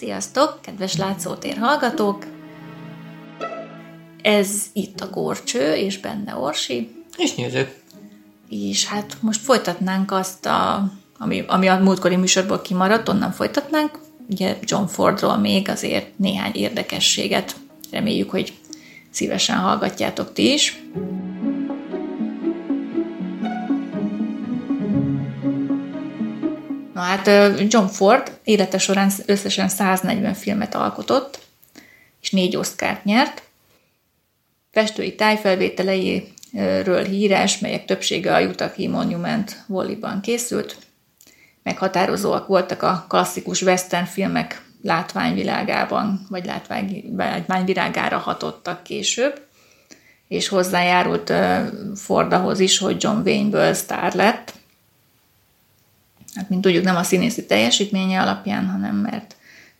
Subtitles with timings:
[0.00, 2.26] Sziasztok, kedves látszótér hallgatók!
[4.22, 7.04] Ez itt a Gorcső, és benne Orsi.
[7.16, 7.74] És néző.
[8.48, 13.98] És hát most folytatnánk azt, a, ami, ami a múltkori műsorból kimaradt, onnan folytatnánk.
[14.30, 17.56] Ugye John Fordról még azért néhány érdekességet.
[17.90, 18.52] Reméljük, hogy
[19.10, 20.82] szívesen hallgatjátok ti is.
[20.94, 21.19] Na
[27.10, 27.26] hát
[27.68, 31.38] John Ford élete során összesen 140 filmet alkotott,
[32.20, 33.42] és négy oszkárt nyert.
[34.70, 40.76] Festői tájfelvételeiről híres, melyek többsége a Utaki Monument Valley-ban készült.
[41.62, 46.50] Meghatározóak voltak a klasszikus western filmek látványvilágában, vagy
[47.16, 49.40] látványvilágára hatottak később,
[50.28, 51.32] és hozzájárult
[51.94, 54.52] Ford is, hogy John Wayne-ből sztár lett,
[56.34, 59.36] hát mint tudjuk, nem a színészi teljesítménye alapján, hanem mert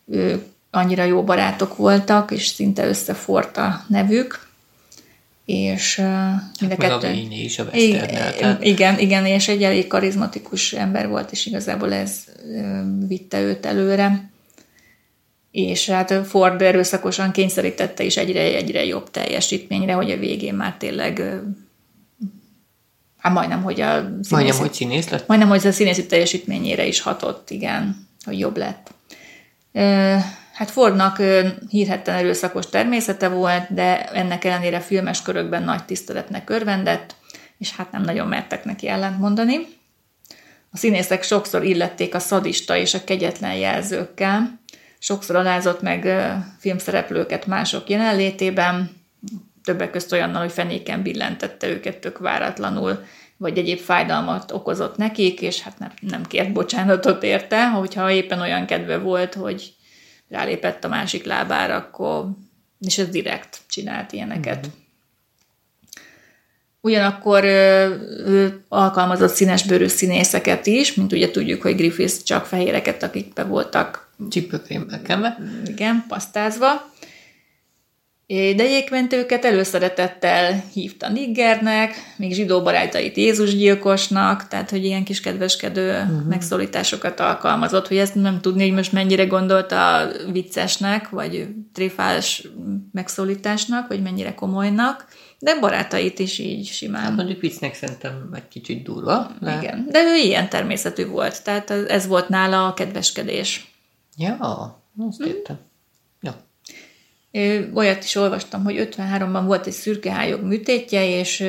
[0.07, 4.49] ők annyira jó barátok voltak, és szinte összefort a nevük,
[5.45, 6.07] és uh,
[6.61, 7.13] mind a kettő...
[7.31, 13.07] is a igen, igen, igen, és egy elég karizmatikus ember volt, és igazából ez uh,
[13.09, 14.31] vitte őt előre.
[15.51, 21.41] És hát Ford erőszakosan kényszerítette is egyre, egyre jobb teljesítményre, hogy a végén már tényleg
[23.21, 25.27] Hát majdnem, hogy a színészi, majdnem, hogy színész lett?
[25.27, 28.91] Majdnem, hogy a színészi teljesítményére is hatott, igen, hogy jobb lett.
[30.53, 31.23] Hát Fordnak
[31.69, 37.15] hírhetten erőszakos természete volt, de ennek ellenére filmes körökben nagy tiszteletnek örvendett,
[37.59, 39.59] és hát nem nagyon mertek neki ellent mondani.
[40.71, 44.61] A színészek sokszor illették a szadista és a kegyetlen jelzőkkel,
[44.99, 46.09] sokszor alázott meg
[46.59, 49.00] filmszereplőket mások jelenlétében,
[49.65, 53.05] többek között olyannal, hogy fenéken billentette őket tök váratlanul,
[53.37, 58.67] vagy egyéb fájdalmat okozott nekik, és hát nem, nem kért bocsánatot érte, hogyha éppen olyan
[58.67, 59.75] kedve volt, hogy
[60.29, 62.27] rálépett a másik lábára, akkor,
[62.81, 64.67] és ez direkt csinált ilyeneket.
[64.67, 64.79] Mm-hmm.
[66.81, 73.45] Ugyanakkor ő alkalmazott színesbőrű színészeket is, mint ugye tudjuk, hogy Griffiths csak fehéreket, akik be
[73.45, 76.91] voltak csipőkrémmel Igen, pasztázva.
[78.31, 85.21] De egyébként őket előszeretettel hívta niggernek, még zsidó barátait Jézus gyilkosnak, tehát hogy ilyen kis
[85.21, 86.27] kedveskedő uh-huh.
[86.29, 92.49] megszólításokat alkalmazott, hogy ezt nem tudni, hogy most mennyire gondolta viccesnek, vagy trifás
[92.93, 95.07] megszólításnak, vagy mennyire komolynak,
[95.39, 97.03] de barátait is így simán.
[97.03, 99.31] Hát mondjuk viccnek szerintem egy kicsit durva.
[99.41, 99.59] De...
[99.63, 103.75] Igen, de ő ilyen természetű volt, tehát ez volt nála a kedveskedés.
[104.17, 104.37] Ja,
[105.09, 105.59] azt értem.
[107.75, 111.45] Olyat is olvastam, hogy 53-ban volt egy szürkehályog műtétje, és,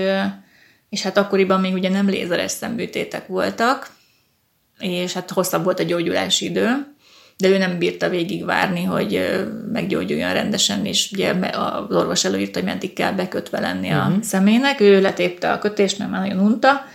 [0.89, 3.89] és hát akkoriban még ugye nem lézeres szemműtétek voltak,
[4.79, 6.95] és hát hosszabb volt a gyógyulási idő,
[7.37, 12.67] de ő nem bírta végig várni, hogy meggyógyuljon rendesen, és ugye az orvos előírta, hogy
[12.67, 14.05] meddig kell bekötve lenni uh-huh.
[14.05, 14.21] a mhm.
[14.21, 14.79] személynek.
[14.79, 16.85] Ő letépte a kötést, mert már nagyon unta,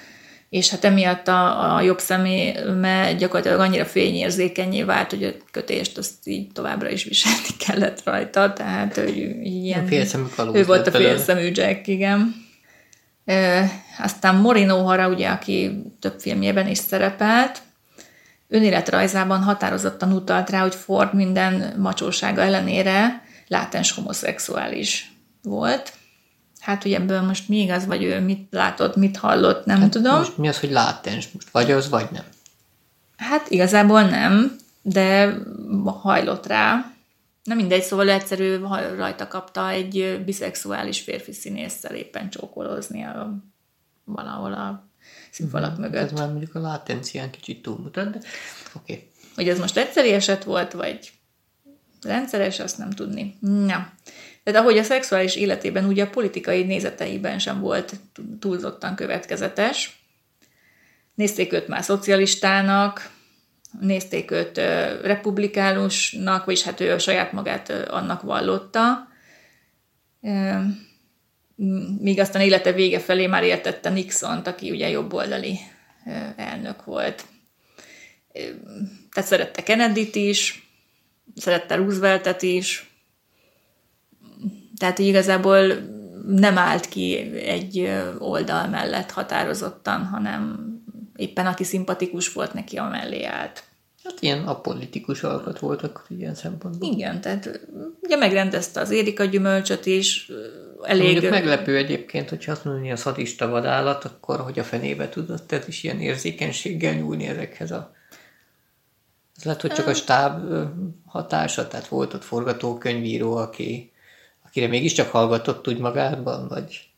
[0.49, 6.13] és hát emiatt a, a jobb szeméme gyakorlatilag annyira fényérzékenyé vált, hogy a kötést azt
[6.25, 9.85] így továbbra is viselni kellett rajta, tehát ő ilyen...
[9.85, 9.89] A
[10.55, 12.35] Ő volt a félszemű Jack, igen.
[13.25, 17.63] E, aztán Morino Hara, ugye, aki több filmjében is szerepelt,
[18.49, 25.13] önéletrajzában határozottan utalt rá, hogy Ford minden macsósága ellenére látens homoszexuális
[25.43, 25.93] volt.
[26.67, 30.17] Hát, hogy ebből most mi igaz, vagy ő mit látott, mit hallott, nem hát tudom.
[30.17, 31.29] Most mi az, hogy látens?
[31.33, 32.25] Most vagy az, vagy nem?
[33.17, 35.37] Hát igazából nem, de
[35.85, 36.93] hajlott rá.
[37.43, 38.59] Nem mindegy, szóval egyszerű
[38.97, 43.37] rajta kapta egy biszexuális férfi színésszel éppen csókolózni a,
[44.05, 44.89] valahol a
[45.31, 46.03] színfalak hmm, mögött.
[46.03, 48.19] Ez már mondjuk a látencián kicsit túlmutat, de
[48.73, 48.93] oké.
[48.93, 49.11] Okay.
[49.35, 51.13] Hogy ez most egyszeri eset volt, vagy
[52.03, 53.37] rendszeres, azt nem tudni.
[53.41, 53.93] Na.
[54.53, 57.95] De ahogy a szexuális életében, ugye a politikai nézeteiben sem volt
[58.41, 60.01] túlzottan következetes.
[61.15, 63.11] Nézték őt már szocialistának,
[63.81, 64.57] nézték őt
[65.03, 69.09] republikánusnak, vagyis hát ő a saját magát annak vallotta.
[72.01, 75.59] Míg aztán élete vége felé már értette Nixont, aki ugye jobboldali
[76.37, 77.25] elnök volt.
[79.13, 80.69] Tehát szerette Kennedy-t is,
[81.37, 82.91] szerette Rooseveltet is,
[84.79, 85.61] tehát igazából
[86.27, 90.67] nem állt ki egy oldal mellett határozottan, hanem
[91.17, 93.65] éppen aki szimpatikus volt neki, a mellé állt.
[94.05, 96.93] Hát ilyen apolitikus alkat voltak ilyen szempontból.
[96.93, 97.61] Igen, tehát
[98.03, 100.31] ugye megrendezte az Érika gyümölcsöt is,
[100.83, 101.13] elég...
[101.13, 105.69] Mondjuk meglepő egyébként, hogyha azt mondani, a szadista vadállat, akkor hogy a fenébe tudott tehát
[105.69, 107.95] is ilyen érzékenységgel nyúlni ezekhez a
[109.37, 110.43] Ez lehet, hogy csak a stáb
[111.07, 113.93] hatása, tehát volt ott forgatókönyvíró, aki,
[114.57, 116.89] akire mégiscsak hallgatott úgy magában, vagy...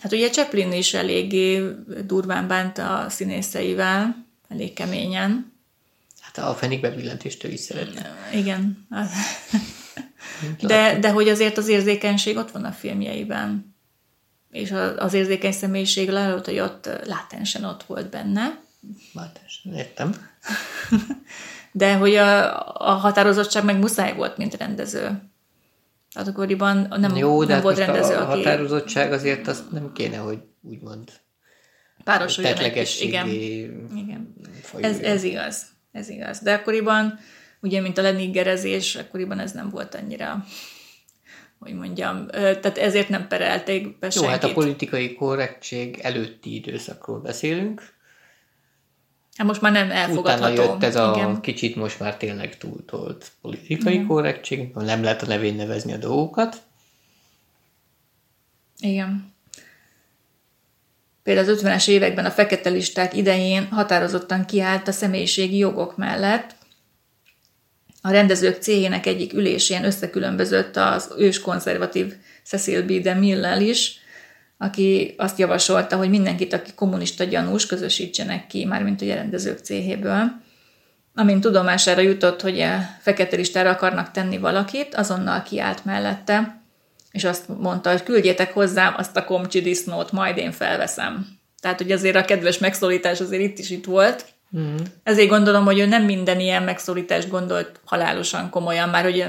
[0.00, 1.70] Hát ugye Chaplin is eléggé
[2.04, 5.52] durván bánt a színészeivel, elég keményen.
[6.20, 8.16] Hát a fenékbe billentéstől is szeretne.
[8.34, 8.86] Igen.
[10.60, 13.76] De, de hogy azért az érzékenység ott van a filmjeiben.
[14.50, 18.60] És az érzékeny személyiség lehet, hogy ott látensen ott volt benne.
[19.12, 20.14] Mátás, értem.
[21.72, 25.20] De hogy a, a határozottság meg muszáj volt, mint rendező.
[26.16, 29.92] Tehát akkoriban nem, Jó, de nem hát volt rendező, a aki határozottság azért azt nem
[29.92, 31.10] kéne, hogy úgymond
[32.04, 33.00] párosuljon egy kis.
[33.00, 33.28] Igen.
[33.96, 34.34] Igen.
[34.80, 35.66] Ez, ez igaz.
[35.92, 36.40] Ez igaz.
[36.40, 37.18] De akkoriban,
[37.60, 40.44] ugye, mint a leniggerezés, akkoriban ez nem volt annyira,
[41.58, 44.62] hogy mondjam, tehát ezért nem perelték be Jó, hát a senkit.
[44.62, 47.82] politikai korrektség előtti időszakról beszélünk.
[49.36, 50.62] Hát most már nem Utána elfogadható.
[50.62, 51.40] jött ez a Igen.
[51.40, 56.62] kicsit most már tényleg túltolt politikai korrektség, nem lehet a nevén nevezni a dolgokat.
[58.78, 59.34] Igen.
[61.22, 66.54] Például az 50-es években a fekete listák idején határozottan kiállt a személyiségi jogok mellett.
[68.02, 72.92] A rendezők céhének egyik ülésén összekülönbözött az őskonzervatív Cecil B.
[72.92, 73.98] DeMille-lel is,
[74.58, 80.44] aki azt javasolta, hogy mindenkit, aki kommunista gyanús, közösítsenek ki, mármint ugye a rendezők céhéből.
[81.14, 86.60] Amint tudomására jutott, hogy a fekete listára akarnak tenni valakit, azonnal kiállt mellette,
[87.10, 91.26] és azt mondta, hogy küldjétek hozzám azt a komcsi disznót, majd én felveszem.
[91.60, 94.24] Tehát, hogy azért a kedves megszólítás azért itt is itt volt.
[94.58, 94.76] Mm.
[95.02, 99.26] Ezért gondolom, hogy ő nem minden ilyen megszólítást gondolt halálosan komolyan, már hogy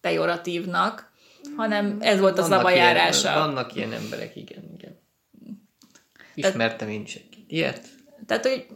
[0.00, 1.12] pejoratívnak,
[1.56, 3.30] hanem ez volt a Vannak szavajárása.
[3.30, 5.02] Ilyen, vannak ilyen emberek, igen, igen.
[6.34, 7.86] Ismertem én is egy ilyet.
[8.26, 8.66] Tehát, hogy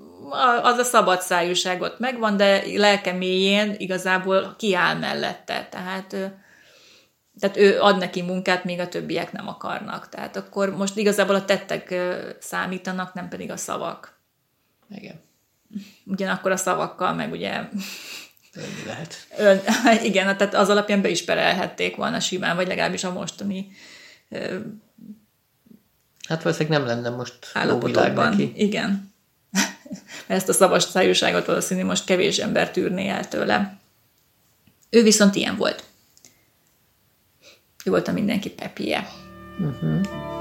[0.63, 5.69] az a szabad szájúságot megvan, de lelke mélyén igazából kiáll mellette.
[5.71, 6.09] Tehát,
[7.41, 10.09] tehát ő ad neki munkát, míg a többiek nem akarnak.
[10.09, 11.95] Tehát akkor most igazából a tettek
[12.39, 14.21] számítanak, nem pedig a szavak.
[14.91, 15.21] Igen.
[16.05, 17.61] Ugyanakkor a szavakkal meg ugye
[18.87, 19.27] lehet.
[19.37, 19.61] ön,
[20.03, 23.71] igen, tehát az alapján be is perelhették volna simán, vagy legalábbis a mostani
[26.29, 28.29] Hát valószínűleg nem lenne most állapotokban.
[28.29, 28.53] neki.
[28.57, 29.15] Igen.
[30.27, 33.79] Mert ezt a szabad szájúságot valószínű most kevés ember tűrné el tőle.
[34.91, 35.85] Ő viszont ilyen volt.
[37.85, 39.09] Ő volt a mindenki pepie.
[39.59, 40.38] Na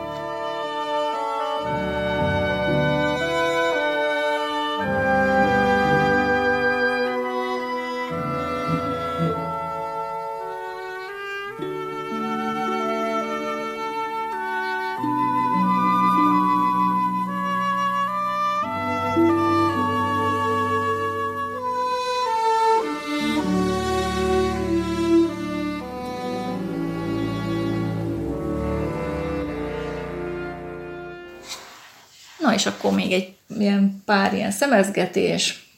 [34.08, 35.70] pár ilyen szemezgetés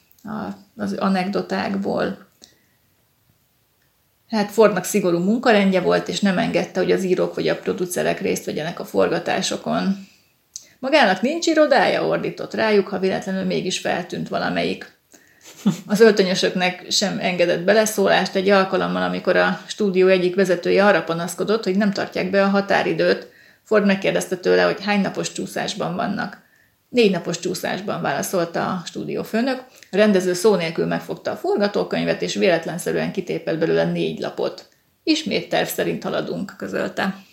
[0.76, 2.28] az anekdotákból.
[4.28, 8.44] Hát Fordnak szigorú munkarendje volt, és nem engedte, hogy az írók vagy a producerek részt
[8.44, 10.08] vegyenek a forgatásokon.
[10.78, 14.98] Magának nincs irodája, ordított rájuk, ha véletlenül mégis feltűnt valamelyik.
[15.86, 21.76] Az öltönyösöknek sem engedett beleszólást egy alkalommal, amikor a stúdió egyik vezetője arra panaszkodott, hogy
[21.76, 23.28] nem tartják be a határidőt.
[23.64, 26.48] Ford megkérdezte tőle, hogy hány napos csúszásban vannak.
[26.90, 29.64] Négy napos csúszásban válaszolta a stúdiófőnök.
[29.90, 34.68] A rendező szó nélkül megfogta a forgatókönyvet, és véletlenszerűen kitépett belőle négy lapot.
[35.02, 37.24] Ismét terv szerint haladunk, közölte.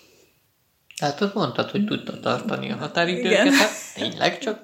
[0.98, 3.54] Tehát ott mondtad, hogy tudta tartani a határidőket, Igen.
[3.54, 4.60] hát tényleg csak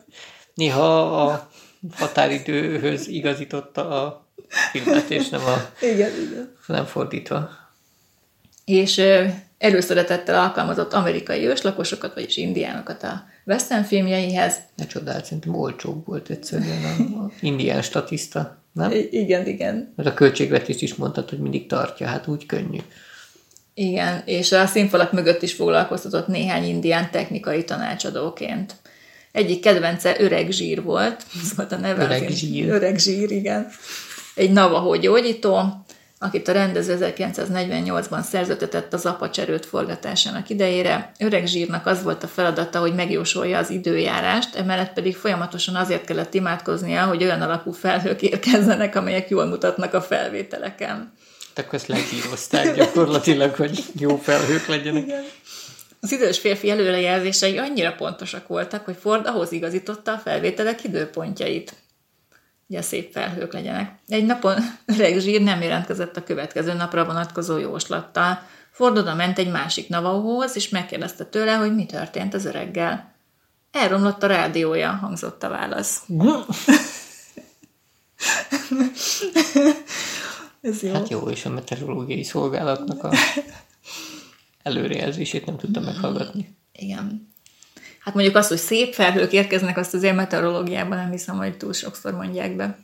[0.53, 1.49] néha a
[1.91, 4.27] határidőhöz igazította a
[4.71, 6.55] filmet, és nem, a, Igen, igen.
[6.67, 7.49] nem fordítva.
[8.65, 9.01] és
[9.63, 14.55] előszeretettel alkalmazott amerikai őslakosokat, vagyis indiánokat a western filmjeihez.
[14.75, 18.91] Ne csodált, szerintem olcsóbb volt egyszerűen a, indián statiszta, nem?
[18.91, 19.93] I- igen, igen.
[19.95, 22.79] Mert a költségvetést is mondtad, hogy mindig tartja, hát úgy könnyű.
[23.73, 28.75] Igen, és a színfalak mögött is foglalkoztatott néhány indián technikai tanácsadóként.
[29.31, 32.03] Egyik kedvence öreg zsír volt, ez volt a neve.
[32.03, 32.69] Öreg zsír.
[32.69, 33.67] Öreg zsír, igen.
[34.35, 35.82] Egy navahó gyógyító,
[36.23, 41.11] akit a rendező 1948-ban szerződtetett az apacserőt forgatásának idejére.
[41.19, 46.33] Öreg zsírnak az volt a feladata, hogy megjósolja az időjárást, emellett pedig folyamatosan azért kellett
[46.33, 51.13] imádkoznia, hogy olyan alakú felhők érkezzenek, amelyek jól mutatnak a felvételeken.
[51.53, 55.05] Tehát ezt lezsírozták gyakorlatilag, hogy jó felhők legyenek.
[56.01, 61.73] Az idős férfi előrejelzései annyira pontosak voltak, hogy Ford ahhoz igazította a felvételek időpontjait.
[62.73, 63.91] Hogy a szép felhők legyenek.
[64.07, 64.55] Egy napon
[64.95, 68.39] öreg zsír nem jelentkezett a következő napra vonatkozó jóslattal.
[68.71, 73.15] Ford oda ment egy másik navahóhoz, és megkérdezte tőle, hogy mi történt az öreggel.
[73.71, 76.03] Elromlott a rádiója, hangzott a válasz.
[80.61, 80.93] Ez jó.
[80.93, 83.11] Hát jó, és a meteorológiai szolgálatnak a
[84.63, 86.57] előrejelzését nem tudtam meghallgatni.
[86.71, 87.32] Igen.
[88.03, 92.13] Hát mondjuk azt, hogy szép felhők érkeznek, azt azért meteorológiában nem hiszem, hogy túl sokszor
[92.13, 92.77] mondják be.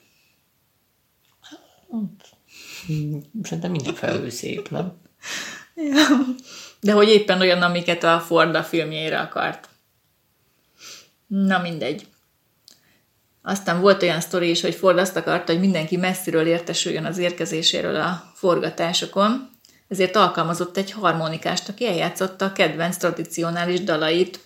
[3.43, 4.93] Szerintem minden felhő szép, nem?
[5.75, 6.07] Ja.
[6.79, 9.69] De hogy éppen olyan, amiket a Ford a filmjére akart.
[11.27, 12.07] Na mindegy.
[13.41, 17.95] Aztán volt olyan sztori is, hogy Ford azt akarta, hogy mindenki messziről értesüljön az érkezéséről
[17.95, 19.49] a forgatásokon,
[19.87, 24.39] ezért alkalmazott egy harmonikást, aki eljátszotta a kedvenc tradicionális dalait.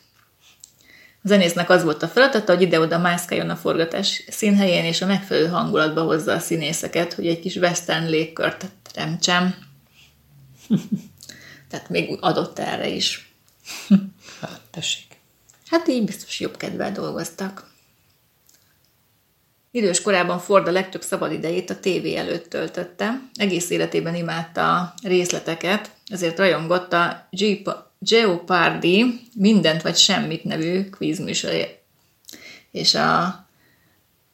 [1.24, 5.48] A zenésznek az volt a feladata, hogy ide-oda mászkáljon a forgatás színhelyén, és a megfelelő
[5.48, 9.56] hangulatba hozza a színészeket, hogy egy kis western légkört teremtsem.
[11.70, 13.34] Tehát még adott erre is.
[14.42, 15.06] hát, tessék.
[15.66, 17.72] Hát így biztos jobb kedvel dolgoztak.
[19.72, 23.22] Idős korában Ford a legtöbb szabadidejét a tévé előtt töltötte.
[23.34, 27.28] Egész életében imádta a részleteket, ezért rajongott a
[28.06, 31.80] Jeopardy mindent vagy semmit nevű kvízműsoré.
[32.72, 33.42] És a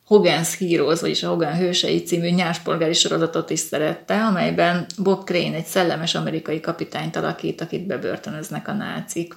[0.07, 5.65] Hogan's Heroes, vagyis a Hogan hősei című nyáspolgári sorozatot is szerette, amelyben Bob Crane egy
[5.65, 9.35] szellemes amerikai kapitányt alakít, akit bebörtönöznek a nácik.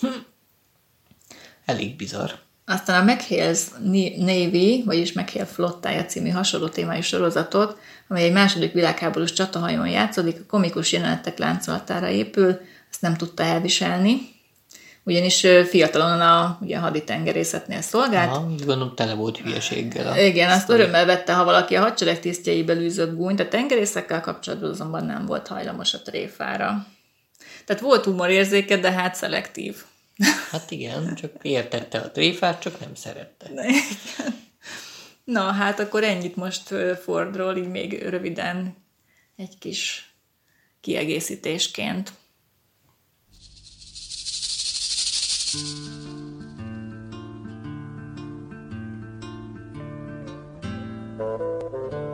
[0.00, 0.06] Hm.
[1.64, 2.30] Elég bizarr.
[2.66, 3.60] Aztán a McHale's
[4.16, 10.46] Navy, vagyis McHale flottája című hasonló témájú sorozatot, amely egy második világháborús csatahajón játszódik, a
[10.46, 12.60] komikus jelenetek láncolatára épül,
[12.92, 14.32] ezt nem tudta elviselni,
[15.04, 18.30] ugyanis fiatalon a ugye, haditengerészetnél szolgált.
[18.30, 20.12] Aha, gondolom tele volt hülyeséggel.
[20.12, 24.70] A Igen, azt örömmel vette, ha valaki a hadsereg tisztjeibe űzött gúnyt, a tengerészekkel kapcsolatban
[24.70, 26.86] azonban nem volt hajlamos a tréfára.
[27.64, 29.76] Tehát volt humorérzéke, de hát szelektív.
[30.50, 33.50] Hát igen, csak értette a tréfát, csak nem szerette.
[35.24, 38.76] Na, hát akkor ennyit most Fordról, így még röviden
[39.36, 40.12] egy kis
[40.80, 42.12] kiegészítésként.
[45.52, 45.66] Thank
[51.92, 52.11] you.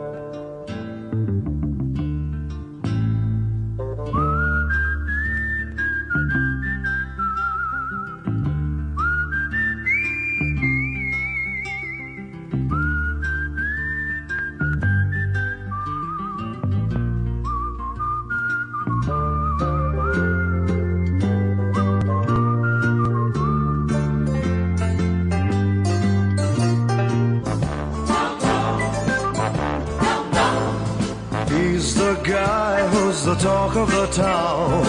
[33.69, 34.81] Talk of the town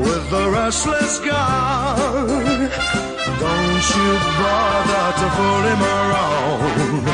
[0.00, 1.96] with the restless guy.
[3.40, 4.10] Don't you
[4.40, 7.04] bother to fool him around.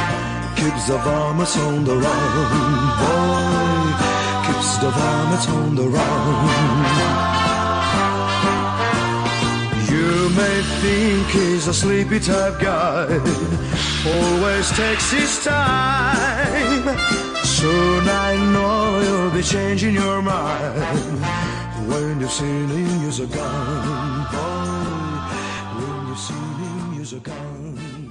[0.57, 3.93] Keeps the varmints on the run, boy.
[4.47, 7.11] Keeps the varmints on the run.
[9.91, 13.21] You may think he's a sleepy type guy,
[14.07, 17.20] always takes his time.
[17.61, 21.21] Soon I know you'll be changing your mind
[21.89, 24.27] when you've seen him use a gun.
[24.33, 24.81] Boy,
[25.77, 28.11] when you've seen him use a gun.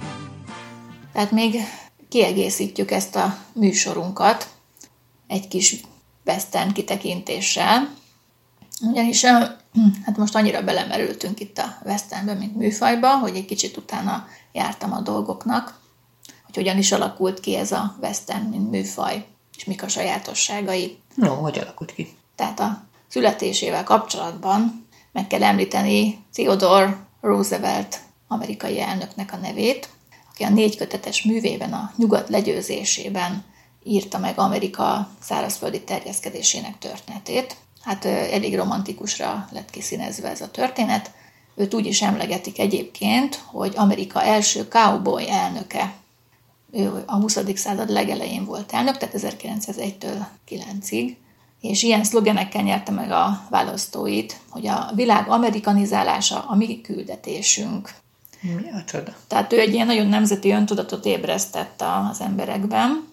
[1.12, 1.56] Tehát még
[2.08, 4.48] kiegészítjük ezt a műsorunkat
[5.26, 5.80] egy kis
[6.26, 7.94] western kitekintéssel,
[8.80, 9.24] ugyanis
[10.04, 15.00] hát most annyira belemerültünk itt a westernbe, mint műfajba, hogy egy kicsit utána jártam a
[15.00, 15.80] dolgoknak,
[16.44, 19.26] hogy hogyan is alakult ki ez a western, mint műfaj
[19.60, 20.98] és mik a sajátosságai.
[21.14, 22.16] No, hogy alakult ki?
[22.36, 29.88] Tehát a születésével kapcsolatban meg kell említeni Theodore Roosevelt amerikai elnöknek a nevét,
[30.32, 33.44] aki a négy kötetes művében a nyugat legyőzésében
[33.84, 37.56] írta meg Amerika szárazföldi terjeszkedésének történetét.
[37.80, 41.10] Hát elég romantikusra lett kiszínezve ez a történet.
[41.54, 45.94] Őt úgy is emlegetik egyébként, hogy Amerika első cowboy elnöke
[46.72, 47.38] ő a 20.
[47.54, 51.16] század legelején volt elnök, tehát 1901-től 9-ig,
[51.60, 57.94] és ilyen szlogenekkel nyerte meg a választóit, hogy a világ amerikanizálása a mi küldetésünk.
[58.40, 59.14] Mi a csoda?
[59.26, 63.08] Tehát ő egy ilyen nagyon nemzeti öntudatot ébresztett az emberekben,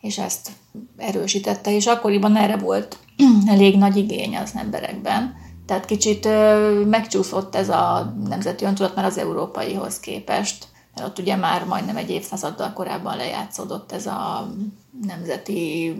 [0.00, 0.50] és ezt
[0.96, 2.98] erősítette, és akkoriban erre volt
[3.46, 5.34] elég nagy igény az emberekben.
[5.66, 6.28] Tehát kicsit
[6.86, 10.66] megcsúszott ez a nemzeti öntudat már az európaihoz képest
[11.00, 14.52] Ott ugye már majdnem egy évszázaddal korábban lejátszódott ez a
[15.06, 15.94] nemzeti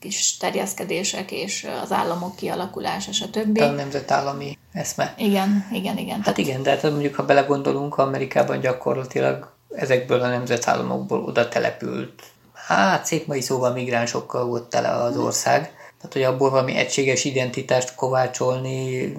[0.00, 3.60] kis terjeszkedések és az államok kialakulása, stb.
[3.60, 5.14] A nemzetállami eszme.
[5.16, 6.14] Igen, igen, igen.
[6.14, 6.38] Hát Tehát...
[6.38, 12.22] igen, de hát mondjuk ha belegondolunk, Amerikában gyakorlatilag ezekből a nemzetállamokból oda települt,
[12.52, 15.60] hát szép mai szóval migránsokkal volt tele az ország.
[15.96, 19.12] Tehát, hogy abból valami egységes identitást kovácsolni,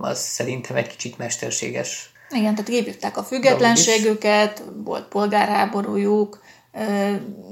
[0.00, 2.12] az szerintem egy kicsit mesterséges.
[2.30, 6.40] Igen, tehát kivívták a függetlenségüket, volt polgárháborújuk,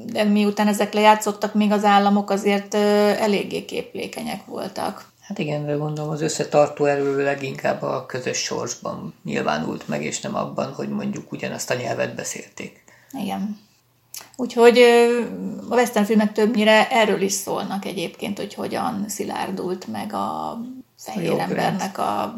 [0.07, 5.13] de miután ezek lejátszottak, még az államok azért eléggé képlékenyek voltak.
[5.21, 10.35] Hát igen, de gondolom az összetartó erő leginkább a közös sorsban nyilvánult meg, és nem
[10.35, 12.85] abban, hogy mondjuk ugyanazt a nyelvet beszélték.
[13.23, 13.59] Igen.
[14.37, 14.79] Úgyhogy
[15.71, 20.59] a western filmek többnyire erről is szólnak egyébként, hogy hogyan szilárdult meg a
[21.05, 22.35] fehér embernek a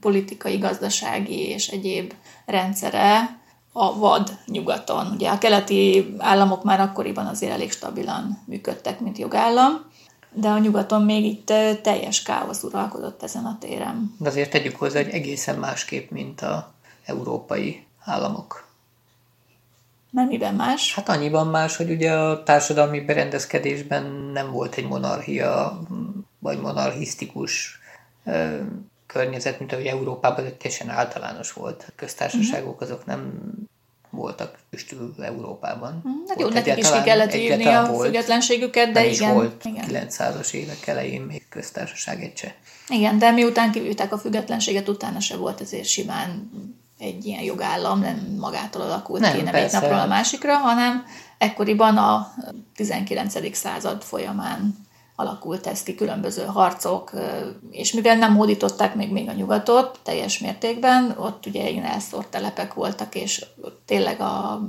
[0.00, 2.12] politikai, gazdasági és egyéb
[2.46, 3.38] rendszere
[3.72, 5.06] a vad nyugaton.
[5.06, 9.86] Ugye a keleti államok már akkoriban azért elég stabilan működtek, mint jogállam,
[10.32, 11.52] de a nyugaton még itt
[11.82, 14.14] teljes káosz uralkodott ezen a téren.
[14.18, 16.72] De azért tegyük hozzá, hogy egészen másképp, mint a
[17.04, 18.66] európai államok.
[20.10, 20.94] Mert miben más?
[20.94, 25.80] Hát annyiban más, hogy ugye a társadalmi berendezkedésben nem volt egy monarchia,
[26.38, 27.77] vagy monarchisztikus
[29.06, 31.84] környezet, mint ahogy Európában ez teljesen általános volt.
[31.88, 33.42] A köztársaságok azok nem
[34.10, 36.02] voltak füstül Európában.
[36.08, 39.34] Mm, hát jó, nekik is ki kellett írni a volt, függetlenségüket, de igen.
[39.34, 39.84] volt igen.
[39.88, 42.54] 900-as évek elején még köztársaság egy se.
[42.88, 46.50] Igen, de miután kivívták a függetlenséget, utána se volt ezért simán
[46.98, 51.04] egy ilyen jogállam, nem magától alakult nem, ki, nem egy napról a másikra, hanem
[51.38, 52.34] ekkoriban a
[52.74, 53.56] 19.
[53.56, 54.86] század folyamán
[55.20, 57.10] alakult ez ki, különböző harcok,
[57.70, 62.74] és mivel nem hódították még, még a nyugatot teljes mértékben, ott ugye ilyen elszórt telepek
[62.74, 63.44] voltak, és
[63.84, 64.60] tényleg a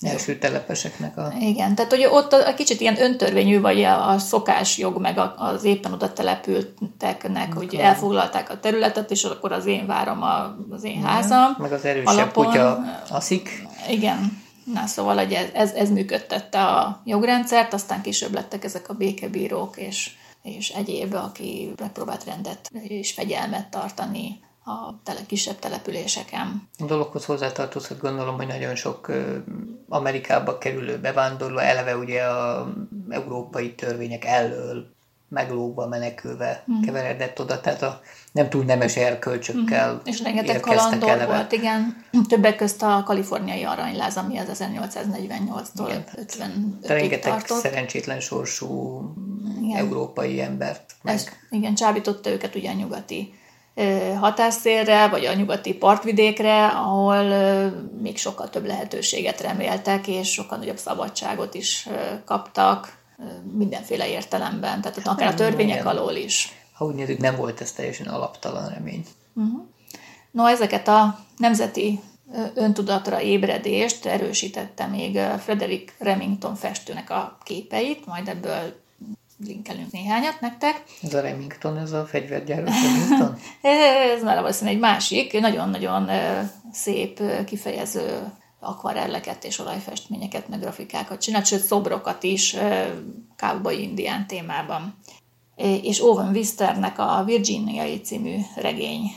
[0.00, 1.32] első telepeseknek a...
[1.40, 5.64] Igen, tehát hogy ott a, a kicsit ilyen öntörvényű, vagy a, a szokásjog, meg az
[5.64, 11.02] éppen oda települteknek, hogy elfoglalták a területet, és akkor az én várom a, az én
[11.02, 11.56] házam.
[11.58, 13.66] Meg az erősebb alapon, kutya aszik.
[13.90, 18.94] Igen, Na, szóval hogy ez, ez, ez működtette a jogrendszert, aztán később lettek ezek a
[18.94, 20.10] békebírók és,
[20.42, 26.68] és egyéb, aki megpróbált rendet és fegyelmet tartani a tele, kisebb településeken.
[26.78, 29.12] A dologhoz hozzátartozhat gondolom, hogy nagyon sok
[29.88, 32.72] Amerikába kerülő bevándorló eleve ugye a
[33.08, 34.96] európai törvények elől
[35.28, 36.80] meglógva, menekülve mm.
[36.80, 38.00] keveredett oda, tehát a
[38.32, 39.96] nem túl nemes erkölcsökkel mm.
[40.04, 41.34] És rengeteg kalandor eleve.
[41.34, 42.04] volt, igen.
[42.28, 47.58] Többek közt a kaliforniai aranyláz, ami az 1848-tól 55 Rengeteg tartott.
[47.58, 49.00] szerencsétlen sorsú
[49.62, 49.76] igen.
[49.76, 50.94] európai embert.
[51.02, 51.14] Meg.
[51.14, 53.32] Ez, igen, csábította őket ugye a nyugati
[54.18, 57.24] hatásszélre, vagy a nyugati partvidékre, ahol
[58.00, 61.88] még sokkal több lehetőséget reméltek, és sokkal nagyobb szabadságot is
[62.24, 62.97] kaptak
[63.52, 65.86] mindenféle értelemben, tehát hát akár a törvények igen.
[65.86, 66.52] alól is.
[66.72, 69.04] Ha úgy nézzük, nem volt ez teljesen alaptalan remény.
[69.34, 69.62] Uh-huh.
[70.30, 72.00] No, ezeket a nemzeti
[72.54, 78.80] öntudatra ébredést erősítette még Frederick Remington festőnek a képeit, majd ebből
[79.44, 80.82] linkelünk néhányat nektek.
[81.02, 83.38] Ez a Remington, ez a fegyvergyáros Remington?
[84.16, 86.10] ez már valószínűleg egy másik, nagyon-nagyon
[86.72, 92.56] szép, kifejező akvarelleket és olajfestményeket, meg grafikákat csinált, sőt szobrokat is
[93.36, 94.98] cowboy indián témában.
[95.82, 99.10] És Owen Wisternek a Virginiai című regény,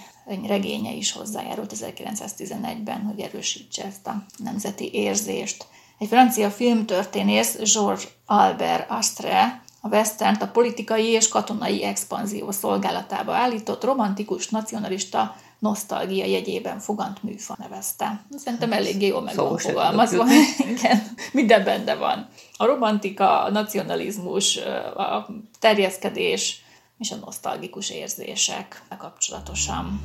[0.48, 5.66] regénye is hozzájárult 1911-ben, hogy erősítse ezt a nemzeti érzést.
[5.98, 13.84] Egy francia filmtörténész, Georges Albert Astre, a western a politikai és katonai expanzió szolgálatába állított
[13.84, 18.26] romantikus, nacionalista nosztalgia jegyében fogant műfa nevezte.
[18.38, 20.26] Szerintem eléggé jól meg van fogalmazva.
[20.78, 22.28] Igen, minden benne van.
[22.58, 24.58] A romantika, a nacionalizmus,
[24.96, 25.28] a
[25.60, 26.62] terjeszkedés
[26.98, 30.02] és a nosztalgikus érzések kapcsolatosan.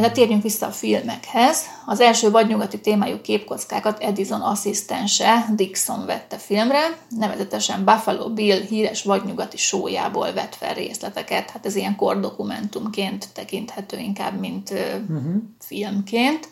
[0.00, 1.64] De térjünk vissza a filmekhez.
[1.86, 9.56] Az első vadnyugati témájú képkockákat Edison asszisztense Dixon vette filmre, nevezetesen Buffalo Bill híres vadnyugati
[9.56, 11.50] sójából vett fel részleteket.
[11.50, 15.34] Hát ez ilyen kordokumentumként tekinthető inkább, mint uh-huh.
[15.60, 16.48] filmként,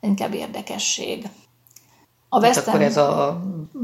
[0.00, 1.28] inkább érdekesség.
[2.28, 2.68] A hát Western...
[2.68, 3.42] akkor ez a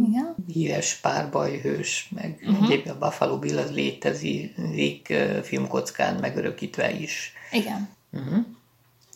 [0.09, 0.35] Igen?
[0.53, 2.64] híres párbajhős, meg uh-huh.
[2.64, 7.33] egyébként a Buffalo Bill az létezik filmkockán megörökítve is.
[7.51, 7.88] Igen.
[8.12, 8.44] Uh-huh.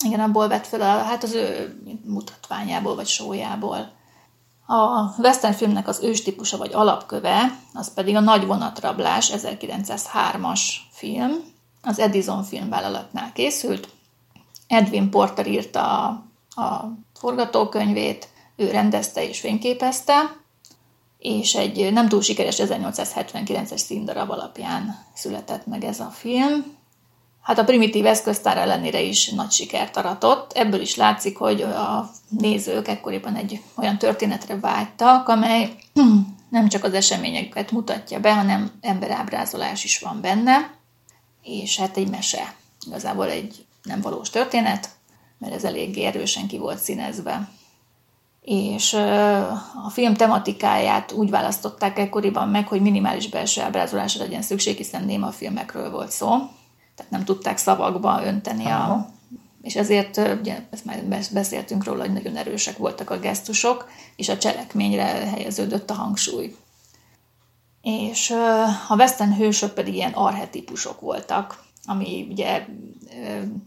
[0.05, 3.95] Igen, abból vett fel, a, hát az ő mutatványából vagy sójából.
[4.67, 11.33] A western filmnek az őstípusa vagy alapköve, az pedig a Nagy vonatrablás 1903-as film,
[11.83, 13.89] az Edison filmvállalatnál készült.
[14.67, 16.07] Edwin Porter írta a,
[16.63, 20.37] a forgatókönyvét, ő rendezte és fényképezte,
[21.19, 26.76] és egy nem túl sikeres 1879-es színdarab alapján született meg ez a film.
[27.47, 30.53] Hát a primitív eszköztár ellenére is nagy sikert aratott.
[30.53, 35.77] Ebből is látszik, hogy a nézők ekkoriban egy olyan történetre vágytak, amely
[36.51, 40.71] nem csak az eseményeket mutatja be, hanem emberábrázolás is van benne,
[41.43, 42.55] és hát egy mese.
[42.87, 44.89] Igazából egy nem valós történet,
[45.39, 47.49] mert ez eléggé erősen ki volt színezve
[48.43, 48.93] és
[49.85, 55.31] a film tematikáját úgy választották ekkoriban meg, hogy minimális belső ábrázolásra legyen szükség, hiszen néma
[55.31, 56.49] filmekről volt szó,
[56.97, 58.93] tehát nem tudták szavakba önteni Aha.
[58.93, 59.11] a...
[59.63, 64.39] És ezért, ugye, ezt már beszéltünk róla, hogy nagyon erősek voltak a gesztusok, és a
[64.39, 66.57] cselekményre helyeződött a hangsúly.
[67.83, 68.31] És
[68.89, 72.67] a western hősök pedig ilyen arhetipusok voltak, ami ugye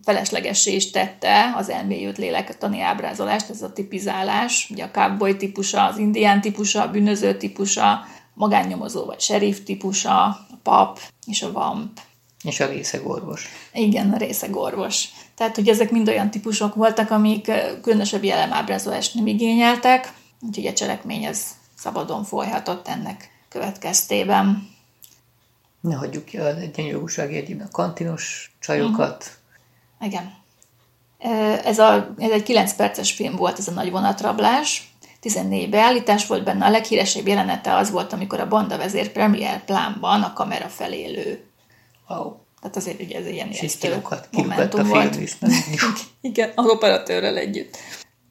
[0.04, 5.98] feleslegessé is tette az elmélyült lélektani ábrázolást, ez a tipizálás, ugye a cowboy típusa, az
[5.98, 12.00] indián típusa, a bűnöző típusa, magánnyomozó vagy sheriff típusa, a pap és a vamp.
[12.44, 13.48] És a részegorvos.
[13.74, 15.08] Igen, a részegorvos.
[15.36, 21.24] Tehát, hogy ezek mind olyan típusok voltak, amik különösebb jelemábrázolást nem igényeltek, úgyhogy a cselekmény
[21.24, 21.42] ez
[21.78, 24.70] szabadon folyhatott ennek következtében.
[25.82, 29.40] Ne hagyjuk ki a egyenjogúság jegyében a kantinos csajokat.
[29.98, 30.08] Uh-huh.
[30.08, 30.38] Igen.
[31.64, 34.94] Ez, a, ez egy 9 perces film volt, ez a nagy vonatrablás.
[35.20, 40.22] 14 beállítás volt benne, a leghíresebb jelenete az volt, amikor a banda vezér premier plánban
[40.22, 41.49] a kamera felé lő.
[42.10, 42.36] Wow.
[42.62, 45.20] Tehát azért ugye ez ilyen ijesztő momentum a volt.
[46.22, 47.78] Igen, a operatőrrel együtt.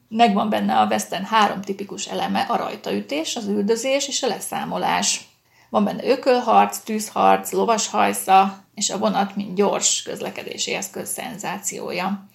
[0.09, 5.27] Megvan benne a Western három tipikus eleme, a rajtaütés, az üldözés és a leszámolás.
[5.69, 12.27] Van benne ökölharc, tűzharc, lovashajsza, és a vonat, mint gyors közlekedési eszköz szenzációja.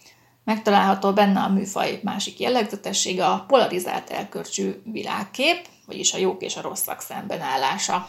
[0.44, 6.60] Megtalálható benne a műfaj másik jellegzetessége a polarizált elkörcsű világkép, vagyis a jók és a
[6.60, 8.08] rosszak szembenállása.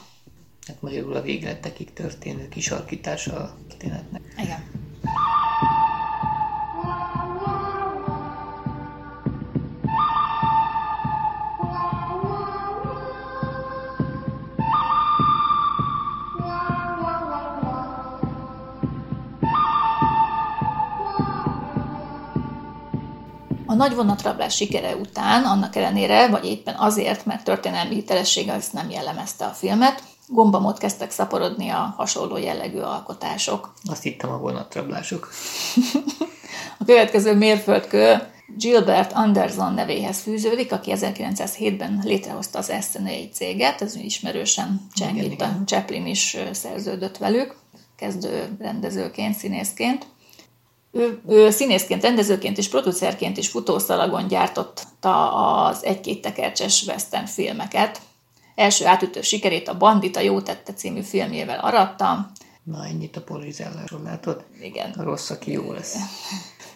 [0.67, 4.21] Hát magyarul a végletekig történő kisarkítása a történetnek.
[4.37, 4.63] Igen.
[23.65, 28.89] A nagy vonatrablás sikere után, annak ellenére, vagy éppen azért, mert történelmi hitelessége azt nem
[28.89, 33.73] jellemezte a filmet, gombamot kezdtek szaporodni a hasonló jellegű alkotások.
[33.89, 35.29] Azt hittem a vonatrablások.
[36.79, 44.87] a következő mérföldkő Gilbert Anderson nevéhez fűződik, aki 1907-ben létrehozta az SNA céget, ez ismerősen
[44.93, 47.55] cseng, itt a Chaplin is szerződött velük,
[47.95, 50.05] kezdő rendezőként, színészként.
[50.91, 55.33] Ő, ő színészként, rendezőként és producerként is futószalagon gyártotta
[55.65, 58.01] az egy-két tekercses western filmeket.
[58.55, 62.31] Első átütő sikerét a Bandita jó tette című filmjével aratta.
[62.63, 64.45] Na, ennyit a polizálásról látod?
[64.61, 64.91] Igen.
[64.91, 65.95] A rossz, aki jó lesz.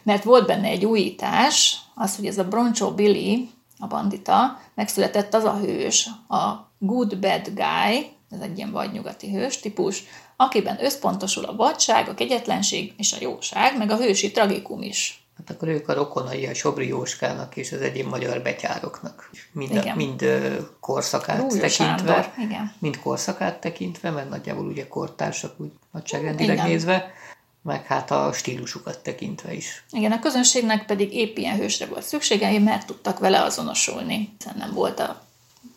[0.03, 5.43] Mert volt benne egy újítás, az, hogy ez a Broncho Billy, a bandita, megszületett az
[5.43, 10.03] a hős, a good bad guy, ez egy ilyen vadnyugati hős típus,
[10.35, 15.28] akiben összpontosul a vadság, a kegyetlenség és a jóság, meg a hősi tragikum is.
[15.39, 19.29] Hát akkor ők a rokonai a Sobri Jóskának és az egyéb magyar betyároknak.
[19.51, 19.95] Mind, igen.
[19.95, 20.25] mind
[20.79, 22.13] korszakát Rúlyos tekintve.
[22.13, 22.73] Sándor, igen.
[22.79, 26.67] Mind korszakát tekintve, mert nagyjából ugye kortársak úgy nagyságrendileg igen.
[26.67, 27.11] nézve,
[27.61, 29.83] meg hát a stílusukat tekintve is.
[29.91, 34.33] Igen, a közönségnek pedig épp ilyen hősre volt szüksége, mert tudtak vele azonosulni.
[34.37, 35.21] Hiszen nem volt a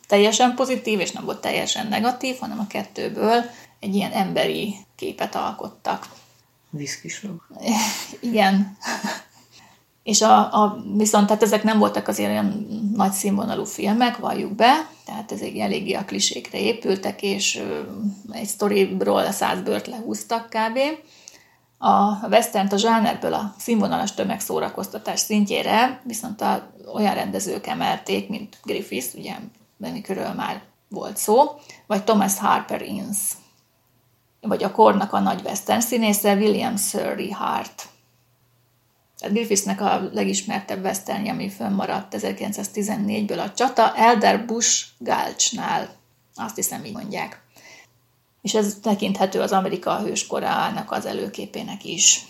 [0.07, 3.45] teljesen pozitív, és nem volt teljesen negatív, hanem a kettőből
[3.81, 6.09] egy ilyen emberi képet alkottak.
[6.71, 7.47] Viszkislog.
[8.21, 8.77] Igen.
[10.03, 14.87] És a, a, viszont tehát ezek nem voltak azért olyan nagy színvonalú filmek, valljuk be,
[15.05, 17.63] tehát ezek eléggé a klisékre épültek, és
[18.31, 20.79] egy sztoriból száz bört lehúztak kb.
[21.79, 29.15] a western a zsánerből a színvonalas tömegszórakoztatás szintjére viszont a, olyan rendezők emelték, mint Griffiths,
[29.15, 29.35] ugye,
[29.81, 31.51] amikről már volt szó,
[31.87, 33.33] vagy Thomas Harper Innes,
[34.41, 37.89] vagy a kornak a nagy western színésze William Surrey Hart.
[39.23, 45.89] Tehát Griffithsnek a legismertebb westernje, ami fönnmaradt 1914-ből a csata Elder Bush Gulchnál.
[46.35, 47.43] Azt hiszem, így mondják
[48.43, 52.27] és ez tekinthető az Amerika hőskorának az előképének is.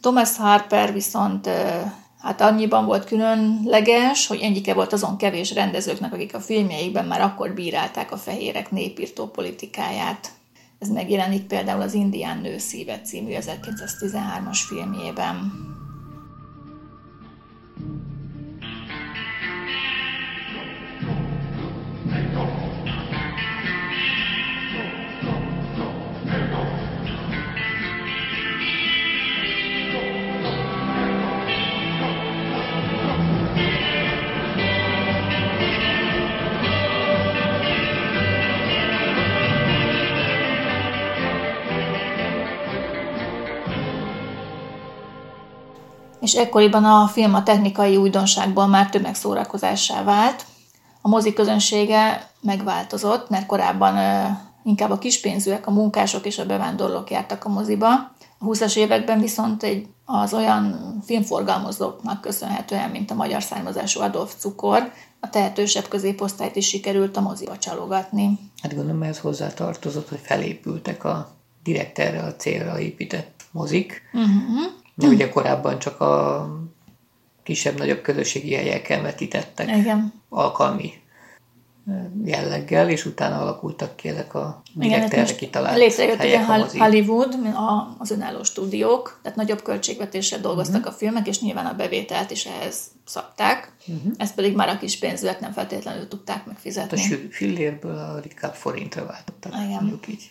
[0.00, 1.48] Thomas Harper viszont
[2.18, 7.54] hát annyiban volt különleges, hogy egyike volt azon kevés rendezőknek, akik a filmjeikben már akkor
[7.54, 10.30] bírálták a fehérek népírtó politikáját.
[10.78, 15.52] Ez megjelenik például az Indián nő szíve című 1913-as filmjében.
[46.22, 50.44] És ekkoriban a film a technikai újdonságból már tömegszórakozássá vált.
[51.00, 53.96] A mozi közönsége megváltozott, mert korábban
[54.64, 57.90] inkább a kispénzűek, a munkások és a bevándorlók jártak a moziba.
[58.38, 64.92] A 20-as években viszont egy, az olyan filmforgalmazóknak köszönhetően, mint a magyar származású Adolf Cukor,
[65.20, 68.38] a tehetősebb középosztályt is sikerült a moziba csalogatni.
[68.62, 71.30] Hát gondolom ez hozzá tartozott, hogy felépültek a
[71.62, 74.02] direkt erre a célra épített mozik.
[74.12, 74.81] Uh-huh.
[74.94, 76.46] De ugye korábban csak a
[77.42, 80.12] kisebb-nagyobb közösségi helyeken vetítettek Igen.
[80.28, 80.92] alkalmi
[82.24, 86.44] jelleggel, és utána alakultak ki ezek a direkt erre kitalált Létrejött ugye
[86.78, 87.38] Hollywood,
[87.98, 90.92] az önálló stúdiók, tehát nagyobb költségvetéssel dolgoztak uh-huh.
[90.92, 94.12] a filmek, és nyilván a bevételt is ehhez szabták, uh-huh.
[94.16, 97.00] ezt pedig már a kis pénzűek nem feltétlenül tudták megfizetni.
[97.00, 100.00] Hát a fillérből a ritkább forintra váltottak, Igen.
[100.08, 100.30] így.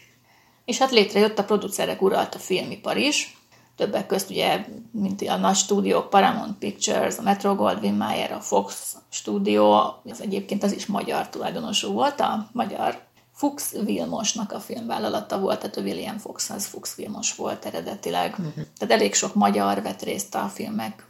[0.66, 3.38] És hát létrejött a producerek uralt a filmipar is,
[3.82, 8.96] többek közt ugye, mint a nagy stúdiók, Paramount Pictures, a Metro Goldwyn Mayer, a Fox
[9.10, 13.02] stúdió, ez egyébként az is magyar tulajdonosú volt, a magyar
[13.34, 18.32] Fuchs Vilmosnak a filmvállalata volt, tehát a William Fox az Fuchs Vilmos volt eredetileg.
[18.32, 18.66] Uh-huh.
[18.78, 21.06] Tehát elég sok magyar vett részt a filmek,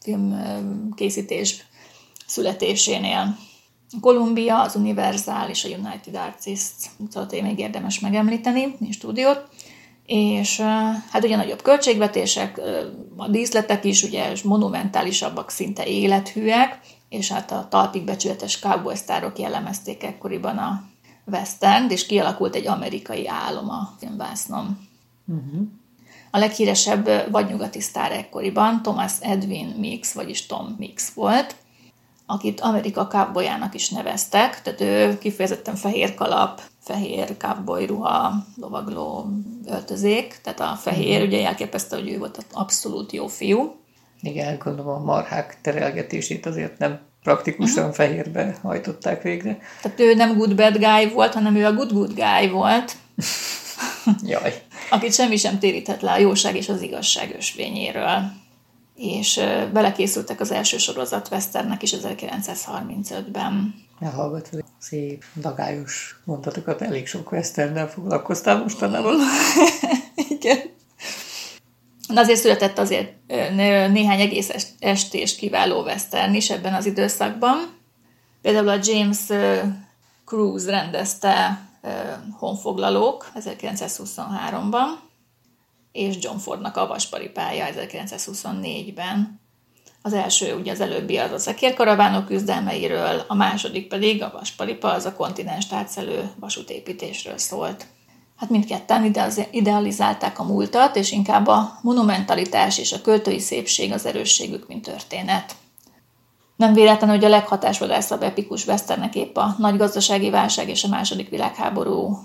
[0.00, 1.64] filmkészítés
[2.26, 3.36] születésénél.
[3.90, 9.48] A Columbia, az Universal és a United Artists, szóval még érdemes megemlíteni, mint stúdiót
[10.12, 10.60] és
[11.10, 12.60] hát ugye nagyobb költségvetések,
[13.16, 20.02] a díszletek is ugye monumentálisabbak, szinte élethűek, és hát a talpig becsületes cowboy sztárok jellemezték
[20.02, 20.82] ekkoriban a
[21.26, 24.88] West End, és kialakult egy amerikai álom a filmvásznom.
[25.26, 25.66] Uh-huh.
[26.30, 31.54] A leghíresebb vadnyugati sztár ekkoriban Thomas Edwin Mix, vagyis Tom Mix volt,
[32.30, 39.26] akit Amerika cowboyának is neveztek, tehát ő kifejezetten fehér kalap, fehér cowboy ruha, lovagló
[39.66, 41.26] öltözék, tehát a fehér, mm.
[41.26, 43.74] ugye elképesztő, hogy ő volt az abszolút jó fiú.
[44.20, 47.96] Igen, gondolom a marhák terelgetését azért nem praktikusan uh-huh.
[47.96, 49.58] fehérbe hajtották végre.
[49.82, 52.96] Tehát ő nem good bad guy volt, hanem ő a good good guy volt.
[54.26, 54.62] Jaj.
[54.90, 58.32] Akit semmi sem téríthet le a jóság és az igazság ösvényéről.
[59.00, 59.40] És
[59.72, 68.58] belekészültek az első sorozat Westernek is 1935-ben elhallgatva szép, dagályos mondatokat, elég sok westernnel foglalkoztál
[68.58, 69.20] mostanában.
[70.28, 70.58] Igen.
[72.08, 73.12] De azért született azért
[73.92, 77.78] néhány egész estés kiváló western is ebben az időszakban.
[78.42, 79.18] Például a James
[80.24, 81.68] Cruise rendezte
[82.38, 84.86] Honfoglalók 1923-ban,
[85.92, 89.40] és John Fordnak a Vasparipája 1924-ben.
[90.02, 95.04] Az első, ugye az előbbi az a szekérkaravánok küzdelmeiről, a második pedig a Vasparipa, az
[95.04, 97.86] a kontinens átszelő vasútépítésről szólt.
[98.36, 99.12] Hát mindketten
[99.50, 105.54] idealizálták a múltat, és inkább a monumentalitás és a költői szépség az erősségük, mint történet.
[106.56, 111.28] Nem véletlen, hogy a leghatásvadászabb epikus westernek épp a nagy gazdasági válság és a második
[111.28, 112.18] világháború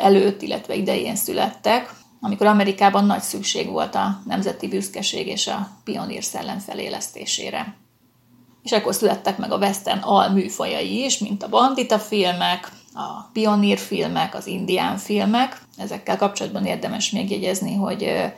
[0.00, 6.24] előtt, illetve idején születtek, amikor Amerikában nagy szükség volt a nemzeti büszkeség és a pionír
[6.24, 7.74] szellem felélesztésére.
[8.62, 14.34] És ekkor születtek meg a western alműfajai is, mint a bandita filmek, a pionír filmek,
[14.34, 15.60] az indián filmek.
[15.76, 18.32] Ezekkel kapcsolatban érdemes még jegyezni, hogy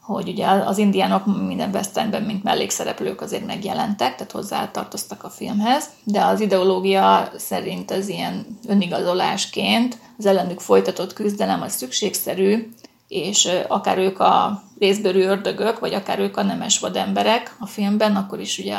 [0.00, 5.84] hogy ugye az indiánok minden westernben, mint mellékszereplők azért megjelentek, tehát hozzá tartoztak a filmhez,
[6.04, 12.68] de az ideológia szerint az ilyen önigazolásként az ellenük folytatott küzdelem az szükségszerű,
[13.10, 18.40] és akár ők a részbőrű ördögök, vagy akár ők a nemes vademberek a filmben, akkor
[18.40, 18.76] is ugye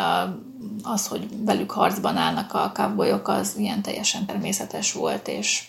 [0.83, 5.63] az, hogy velük harcban állnak a cowboyok, az ilyen teljesen természetes volt, és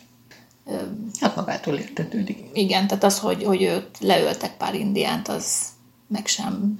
[1.20, 2.44] Hát magától értetődik.
[2.52, 5.62] Igen, tehát az, hogy, hogy őt leöltek pár indiánt, az
[6.06, 6.78] meg sem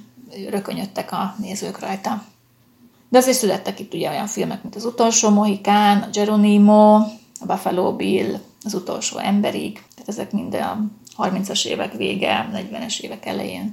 [0.51, 2.25] rökönyödtek a nézők rajta.
[3.09, 6.95] De azért születtek itt ugye olyan filmek, mint Az utolsó Mohikán, a Geronimo,
[7.40, 10.85] a Buffalo Bill, Az utolsó emberig, tehát ezek mind a
[11.23, 13.73] 30-as évek vége, 40-es évek elején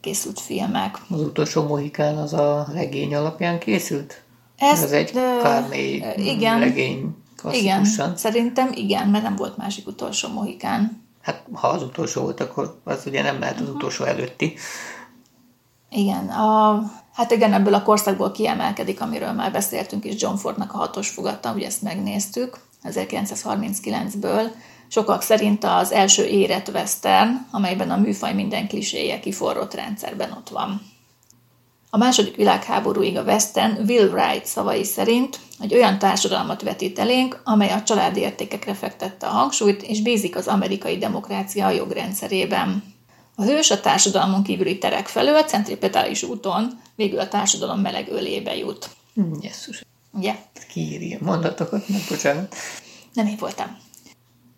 [0.00, 0.98] készült filmek.
[1.08, 4.22] Az utolsó Mohikán az a regény alapján készült?
[4.56, 7.14] Ez, Ez egy Kármé igen, regény
[7.50, 7.84] igen,
[8.16, 11.02] szerintem igen, mert nem volt másik utolsó Mohikán.
[11.22, 13.76] Hát ha az utolsó volt, akkor az ugye nem lehet az uh-huh.
[13.76, 14.54] utolsó előtti.
[15.90, 20.76] Igen, a, hát igen, ebből a korszakból kiemelkedik, amiről már beszéltünk is, John Fordnak a
[20.76, 24.50] hatos fogata, ugye ezt megnéztük 1939-ből.
[24.92, 30.82] Sokak szerint az első érett western, amelyben a műfaj minden kliséje kiforrott rendszerben ott van.
[31.90, 37.70] A második világháborúig a Western Will Wright szavai szerint egy olyan társadalmat vetít elénk, amely
[37.70, 42.82] a családi értékekre fektette a hangsúlyt, és bízik az amerikai demokrácia a jogrendszerében.
[43.34, 48.56] A hős a társadalmon kívüli terek felől a centripetális úton végül a társadalom meleg ölébe
[48.56, 48.90] jut.
[49.40, 49.84] Jesszus.
[50.10, 50.34] Ugye?
[50.68, 52.54] Kiírja mondatokat, meg bocsánat.
[53.12, 53.90] Nem én voltam.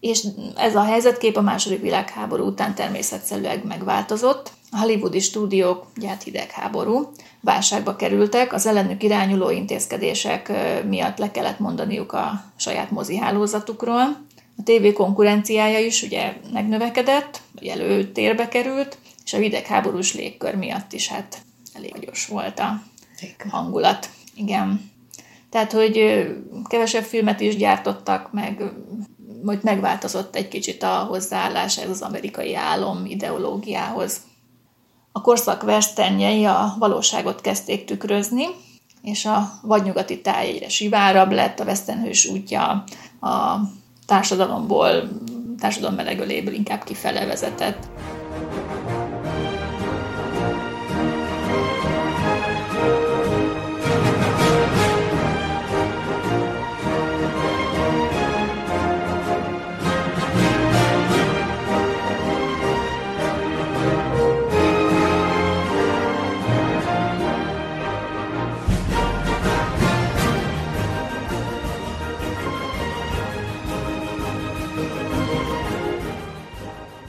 [0.04, 0.24] És
[0.56, 4.50] ez a helyzetkép a második világháború után természetszerűleg megváltozott.
[4.70, 10.52] A hollywoodi stúdiók, ugye hát hidegháború, válságba kerültek, az ellenük irányuló intézkedések
[10.88, 14.02] miatt le kellett mondaniuk a saját mozihálózatukról.
[14.56, 21.08] A tévé konkurenciája is ugye megnövekedett, vagy előtérbe került, és a hidegháborús légkör miatt is
[21.08, 21.38] hát
[21.72, 22.82] elég gyors volt a
[23.48, 24.08] hangulat.
[24.34, 24.92] Igen.
[25.50, 26.26] Tehát, hogy
[26.68, 28.62] kevesebb filmet is gyártottak, meg
[29.44, 34.20] hogy megváltozott egy kicsit a hozzáállás ez az amerikai álom ideológiához.
[35.12, 38.46] A korszak westernjei a valóságot kezdték tükrözni,
[39.02, 42.84] és a vadnyugati táj egyre sivárabb lett, a westernhős útja
[43.20, 43.56] a
[44.06, 45.08] társadalomból,
[45.58, 47.88] társadalom melegöléből inkább kifele vezetett.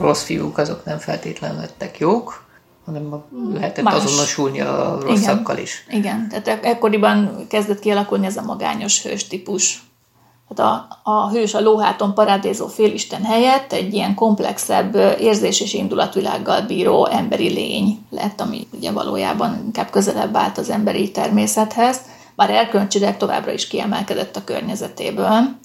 [0.05, 2.43] Rossz fiúk azok nem feltétlenül lettek jók,
[2.85, 3.93] hanem lehetett Más.
[3.93, 5.85] azonosulni a rosszakkal is.
[5.89, 9.83] Igen, tehát e- ekkoriban kezdett kialakulni ez a magányos hős típus.
[10.55, 10.71] Tehát
[11.03, 17.05] a, a hős a lóháton parádézó félisten helyett egy ilyen komplexebb érzés és indulatvilággal bíró
[17.05, 22.01] emberi lény lett, ami ugye valójában inkább közelebb állt az emberi természethez,
[22.35, 25.55] bár erkölcsileg továbbra is kiemelkedett a környezetéből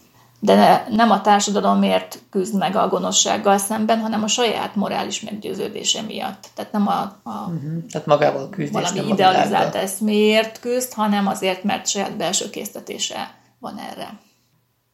[0.40, 6.48] de nem a társadalomért küzd meg a gonoszsággal szemben, hanem a saját morális meggyőződése miatt.
[6.54, 7.86] Tehát nem a, a uh-huh.
[7.90, 14.18] Tehát magával küzd, valami idealizált eszméért küzd, hanem azért, mert saját belső késztetése van erre.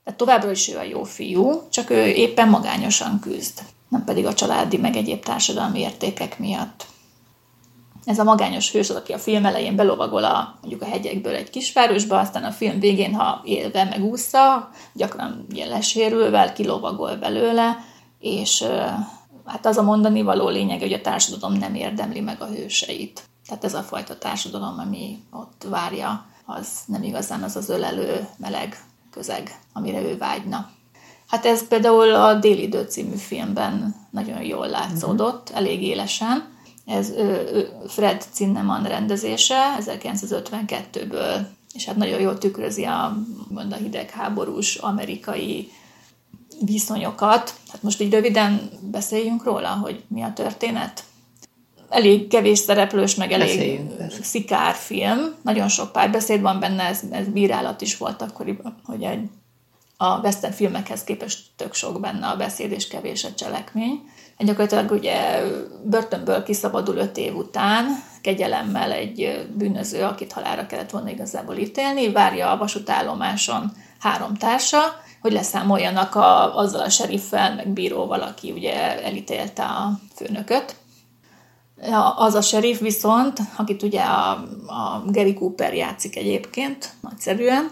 [0.04, 4.34] Tehát továbbra is ő a jó fiú, csak ő éppen magányosan küzd, nem pedig a
[4.34, 6.86] családi meg egyéb társadalmi értékek miatt.
[8.06, 11.50] Ez a magányos hős az, aki a film elején belovagol a, mondjuk a hegyekből egy
[11.50, 17.76] kisvárosba, aztán a film végén, ha élve megúszza, gyakran ugye lesérülve, kilovagol belőle,
[18.18, 18.64] és
[19.44, 23.22] hát az a mondani való lényeg, hogy a társadalom nem érdemli meg a hőseit.
[23.48, 28.84] Tehát ez a fajta társadalom, ami ott várja, az nem igazán az az ölelő, meleg
[29.10, 30.70] közeg, amire ő vágyna.
[31.28, 36.54] Hát ez például a Déli idő című filmben nagyon jól látszódott, elég élesen,
[36.86, 37.12] ez
[37.86, 43.16] Fred Zinnemann rendezése 1952-ből, és hát nagyon jól tükrözi a,
[43.48, 45.70] mond a hidegháborús amerikai
[46.60, 47.54] viszonyokat.
[47.72, 51.04] Hát most így röviden beszéljünk róla, hogy mi a történet.
[51.88, 53.80] Elég kevés szereplős, meg elég
[54.22, 55.34] szikár film.
[55.42, 59.28] Nagyon sok párbeszéd van benne, ez, ez bírálat is volt akkoriban, hogy egy,
[59.96, 64.02] a western filmekhez képest tök sok benne a beszéd és kevés a cselekmény
[64.38, 65.42] gyakorlatilag ugye
[65.84, 67.86] börtönből kiszabadul öt év után,
[68.20, 74.78] kegyelemmel egy bűnöző, akit halára kellett volna igazából ítélni, várja a vasútállomáson három társa,
[75.20, 80.76] hogy leszámoljanak a, azzal a seriffel, meg bíróval, aki ugye elítélte a főnököt.
[82.16, 84.30] Az a sheriff viszont, akit ugye a,
[84.66, 87.70] a Gary Cooper játszik egyébként, nagyszerűen,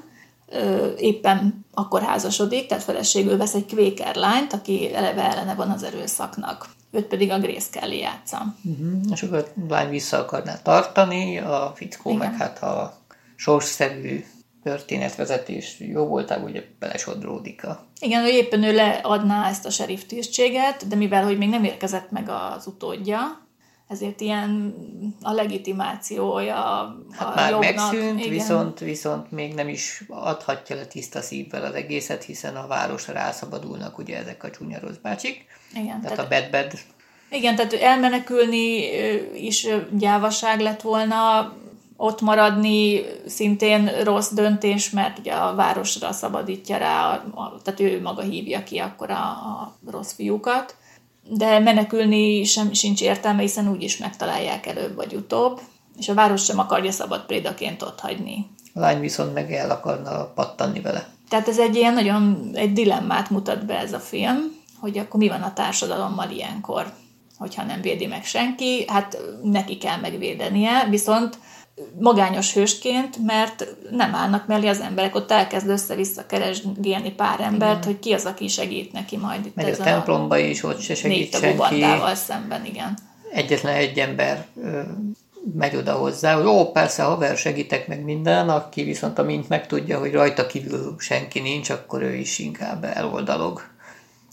[0.98, 6.68] éppen akkor házasodik, tehát feleségül vesz egy kvéker lányt, aki eleve ellene van az erőszaknak.
[6.90, 8.54] őt pedig a Grace Kelly játsza.
[8.64, 9.00] Uh-huh.
[9.12, 12.20] És akkor a lány vissza akarná tartani, a fickó Igen.
[12.20, 12.98] meg hát a
[13.36, 14.24] sorsszerű
[14.62, 17.86] történetvezetés jó voltál, ugye belesodródik a...
[18.00, 22.10] Igen, ő éppen ő leadná ezt a sheriff tisztséget, de mivel, hogy még nem érkezett
[22.10, 23.43] meg az utódja,
[23.88, 24.74] ezért ilyen
[25.22, 27.74] a legitimációja a hát már jobbnak.
[27.74, 28.30] megszűnt, Igen.
[28.30, 33.98] viszont, viszont még nem is adhatja le tiszta szívvel az egészet, hiszen a városra rászabadulnak
[33.98, 35.44] ugye ezek a csúnya rossz bácsik.
[35.72, 36.72] Igen, tehát, tehát a bed-bed.
[37.30, 38.80] Igen, tehát elmenekülni
[39.34, 41.52] is gyávaság lett volna,
[41.96, 48.00] ott maradni szintén rossz döntés, mert ugye a városra szabadítja rá, a, a, tehát ő
[48.00, 50.76] maga hívja ki akkor a, a rossz fiúkat
[51.28, 55.60] de menekülni sem sincs értelme, hiszen úgyis megtalálják előbb vagy utóbb,
[55.98, 58.46] és a város sem akarja szabad prédaként ott hagyni.
[58.74, 61.08] A lány viszont meg el akarna pattanni vele.
[61.28, 65.28] Tehát ez egy ilyen nagyon egy dilemmát mutat be ez a film, hogy akkor mi
[65.28, 66.92] van a társadalommal ilyenkor,
[67.38, 71.38] hogyha nem védi meg senki, hát neki kell megvédenie, viszont
[71.98, 77.86] magányos hősként, mert nem állnak mellé az emberek, ott elkezd össze-vissza keresgélni pár embert, igen.
[77.86, 81.36] hogy ki az, aki segít neki majd itt Megy a templomba is, ott se segít
[81.36, 81.84] senki.
[82.14, 82.98] szemben, igen.
[83.32, 84.46] Egyetlen egy ember
[85.54, 90.12] megy oda hozzá, hogy ó, persze, haver, segítek meg minden, aki viszont amint megtudja, hogy
[90.12, 93.62] rajta kívül senki nincs, akkor ő is inkább eloldalog.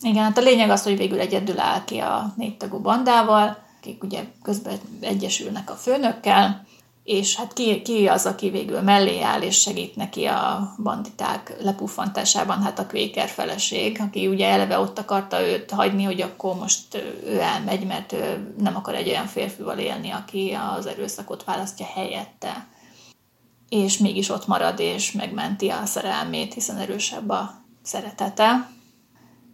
[0.01, 4.19] Igen, hát a lényeg az, hogy végül egyedül áll ki a négytagú bandával, akik ugye
[4.43, 6.65] közben egyesülnek a főnökkel,
[7.03, 12.61] és hát ki, ki az, aki végül mellé áll és segít neki a banditák lepuffantásában,
[12.61, 16.95] hát a kvéker feleség, aki ugye eleve ott akarta őt hagyni, hogy akkor most
[17.25, 22.67] ő elmegy, mert ő nem akar egy olyan férfival élni, aki az erőszakot választja helyette.
[23.69, 28.69] És mégis ott marad és megmenti a szerelmét, hiszen erősebb a szeretete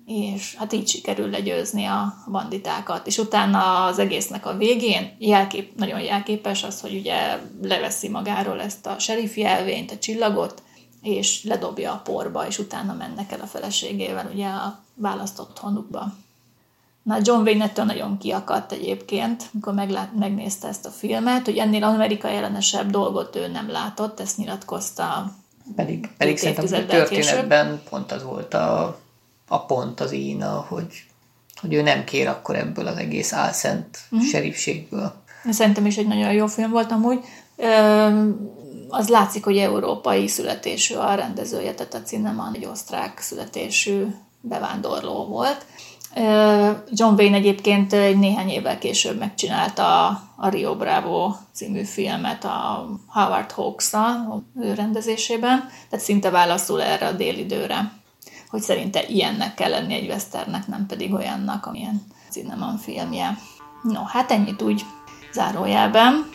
[0.07, 3.07] és hát így sikerül legyőzni a banditákat.
[3.07, 8.85] És utána az egésznek a végén jelkép, nagyon jelképes az, hogy ugye leveszi magáról ezt
[8.85, 10.63] a sheriff jelvényt, a csillagot,
[11.01, 16.13] és ledobja a porba, és utána mennek el a feleségével ugye a választott honukba.
[17.03, 21.83] Na, John Wayne ettől nagyon kiakadt egyébként, amikor meglát, megnézte ezt a filmet, hogy ennél
[21.83, 25.31] amerikai ellenesebb dolgot ő nem látott, ezt nyilatkozta
[25.75, 27.89] pedig, pedig szerintem a történetben később.
[27.89, 28.99] pont az volt a
[29.47, 31.03] a pont az ína, hogy,
[31.61, 34.19] hogy ő nem kér akkor ebből az egész álszent mm.
[34.19, 35.13] serifségből.
[35.49, 37.19] Szerintem is egy nagyon jó film volt amúgy.
[38.89, 44.05] Az látszik, hogy európai születésű a rendezője, tehát a Cineman egy osztrák születésű
[44.41, 45.65] bevándorló volt.
[46.89, 53.51] John Wayne egyébként egy néhány évvel később megcsinálta a Rio Bravo című filmet a Howard
[53.51, 53.91] hawks
[54.61, 57.91] ő rendezésében, tehát szinte válaszul erre a délidőre
[58.49, 63.37] hogy szerinte ilyennek kell lenni egy westernnek, nem pedig olyannak, amilyen Cinnamon filmje.
[63.83, 64.85] No, hát ennyit úgy
[65.33, 66.29] zárójelben.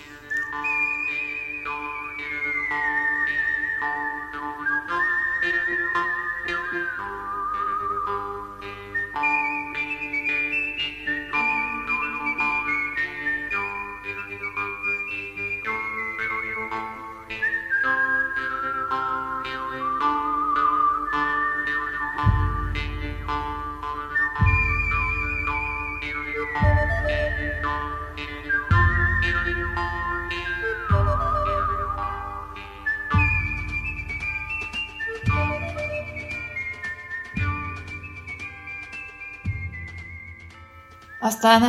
[41.24, 41.62] Aztán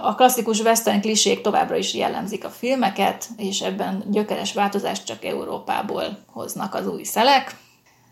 [0.00, 6.18] a klasszikus western klisék továbbra is jellemzik a filmeket, és ebben gyökeres változást csak Európából
[6.26, 7.56] hoznak az új szelek.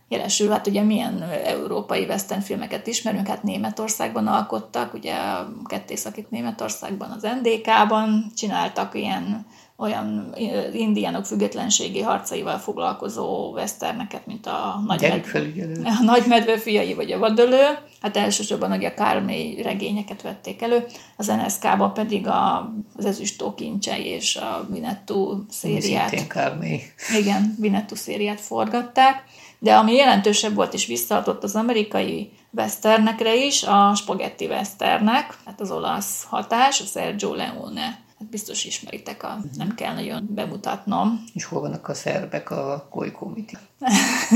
[0.09, 7.11] Jelesül, hát ugye milyen európai western filmeket ismerünk, hát Németországban alkottak, ugye a kettészakít Németországban,
[7.11, 9.47] az NDK-ban csináltak ilyen
[9.81, 10.35] olyan
[10.73, 15.41] indiánok függetlenségi harcaival foglalkozó westerneket, mint a Nagy, medve,
[16.01, 17.79] a Nagy Medve fiai vagy a Vadölő.
[18.03, 20.85] Hát elsősorban ugye a Kármély regényeket vették elő,
[21.17, 26.27] az NSK-ban pedig a, az Ezüstó kincsei és a Vinettu szériát.
[26.27, 26.81] Kármély.
[27.19, 29.25] Igen, Vinettu szériát forgatták.
[29.59, 35.71] De ami jelentősebb volt és visszaadott az amerikai westernekre is, a spagetti westernek, hát az
[35.71, 39.57] olasz hatás, a Sergio Leone biztos ismeritek, a, uh-huh.
[39.57, 41.25] nem kell nagyon bemutatnom.
[41.35, 43.57] És hol vannak a szerbek a kolykómiti?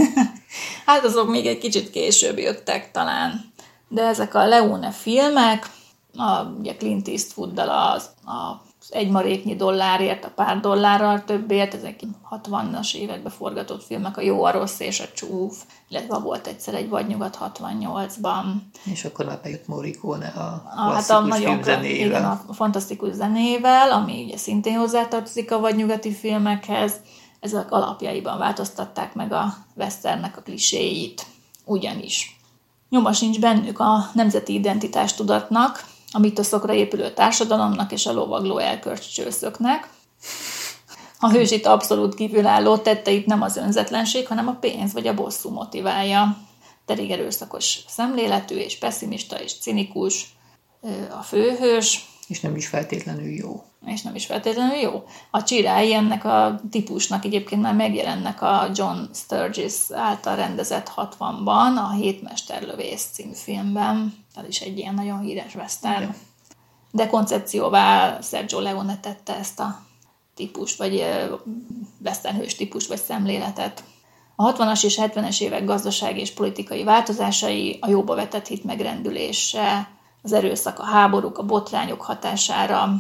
[0.86, 3.52] hát azok még egy kicsit később jöttek talán.
[3.88, 5.70] De ezek a Leone filmek,
[6.16, 7.94] a, ugye Clint Eastwooddal a,
[8.30, 14.44] a egy maréknyi dollárért, a pár dollárral többért, ezek 60-as években forgatott filmek, a Jó,
[14.44, 18.44] a Rossz és a Csúf, illetve volt egyszer egy Vadnyugat 68-ban.
[18.84, 24.24] És akkor már bejött Morricone a a, hát a nagyon igen, a fantasztikus zenével, ami
[24.24, 26.92] ugye szintén hozzátartozik a vadnyugati filmekhez.
[27.40, 31.26] Ezek alapjaiban változtatták meg a westernnek a kliséit.
[31.64, 32.38] Ugyanis
[32.90, 35.84] nyoma sincs bennük a nemzeti identitástudatnak,
[36.14, 39.88] a mitoszokra épülő társadalomnak és a lovagló elkörcsőszöknek.
[41.18, 46.36] A hősit abszolút kívülálló tetteit nem az önzetlenség, hanem a pénz vagy a bosszú motiválja.
[46.86, 50.34] Terig erőszakos szemléletű és pessimista és cinikus
[51.18, 52.08] a főhős.
[52.34, 53.64] És nem is feltétlenül jó.
[53.86, 55.04] És nem is feltétlenül jó.
[55.30, 61.92] A csirái ennek a típusnak egyébként már megjelennek a John Sturgis által rendezett 60-ban, a
[61.92, 64.14] Hétmesterlövész című filmben.
[64.34, 66.14] Ez is egy ilyen nagyon híres western.
[66.90, 69.80] De koncepcióvá Sergio Leone tette ezt a
[70.34, 71.04] típus, vagy
[72.04, 73.84] westernhős típus, vagy szemléletet.
[74.36, 79.88] A 60-as és 70-es évek gazdasági és politikai változásai, a jóba vetett hit megrendülése,
[80.24, 82.94] az erőszak, a háborúk, a botrányok hatására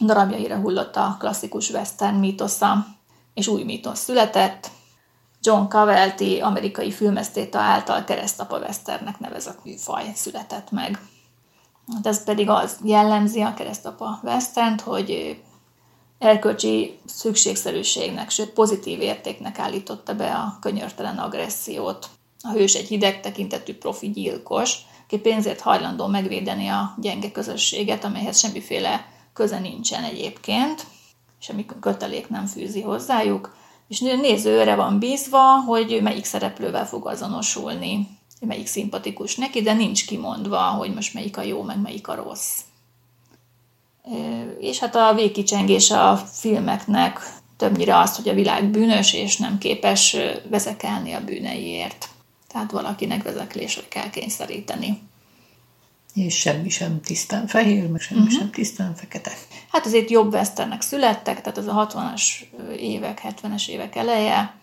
[0.00, 2.86] darabjaira hullott a klasszikus western mítosza,
[3.34, 4.70] és új mítosz született.
[5.40, 11.00] John Cavelti, amerikai filmesztéta által keresztapa westernnek nevezett műfaj született meg.
[11.94, 15.40] Hát ez pedig az jellemzi a keresztapa westernt, hogy
[16.18, 22.08] erkölcsi szükségszerűségnek, sőt pozitív értéknek állította be a könyörtelen agressziót.
[22.42, 28.38] A hős egy hideg tekintetű profi gyilkos, aki pénzért hajlandó megvédeni a gyenge közösséget, amelyhez
[28.38, 30.86] semmiféle köze nincsen egyébként,
[31.38, 33.56] semmi kötelék nem fűzi hozzájuk,
[33.88, 38.08] és nézőre van bízva, hogy melyik szereplővel fog azonosulni,
[38.40, 42.60] melyik szimpatikus neki, de nincs kimondva, hogy most melyik a jó, meg melyik a rossz.
[44.58, 47.20] És hát a végkicsengés a filmeknek
[47.56, 50.16] többnyire az, hogy a világ bűnös, és nem képes
[50.50, 52.08] vezekelni a bűneiért.
[52.56, 55.02] Tehát valakinek vezeklésre kell kényszeríteni.
[56.14, 58.38] És semmi sem tisztán fehér, meg semmi uh-huh.
[58.38, 59.32] sem tisztán fekete.
[59.70, 62.22] Hát azért jobb westernek születtek, tehát az a 60-as
[62.78, 64.54] évek, 70-es évek eleje,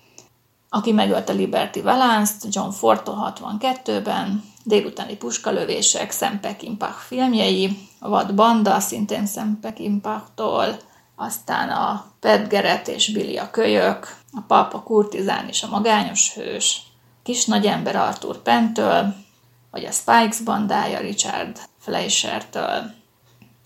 [0.69, 8.79] aki megölte Liberty Valance-t John Fordtól 62-ben, délutáni puskalövések, Sam Peckinpah filmjei, a Vad Banda,
[8.79, 10.79] szintén Sam Peckinpahtól,
[11.15, 16.91] aztán a Pet Gerett és Billy a kölyök, a Papa Kurtizán és a magányos hős,
[17.23, 19.15] Kis nagy ember Arthur Pentől,
[19.71, 22.91] vagy a Spikes bandája Richard Fleischertől,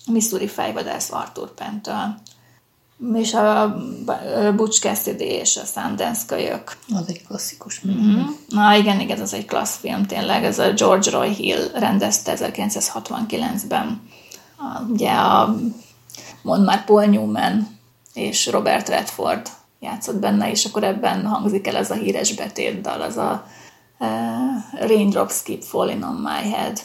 [0.06, 2.16] Missouri fejvadász Arthur Pentől,
[3.14, 3.78] és a
[4.56, 6.78] Butch Cassidy és a Sundance kölyök.
[6.94, 8.26] Az egy klasszikus Mm-hmm.
[8.48, 14.02] Na igen, igen, ez egy klassz film tényleg, ez a George Roy Hill rendezte 1969-ben.
[14.58, 15.56] A, ugye a
[16.42, 17.80] mond már Paul Newman
[18.14, 19.50] és Robert Redford
[19.80, 23.46] játszott benne, és akkor ebben hangzik el ez a híres betétdal, az a
[24.00, 26.80] uh, Raindrops Keep Falling on My Head.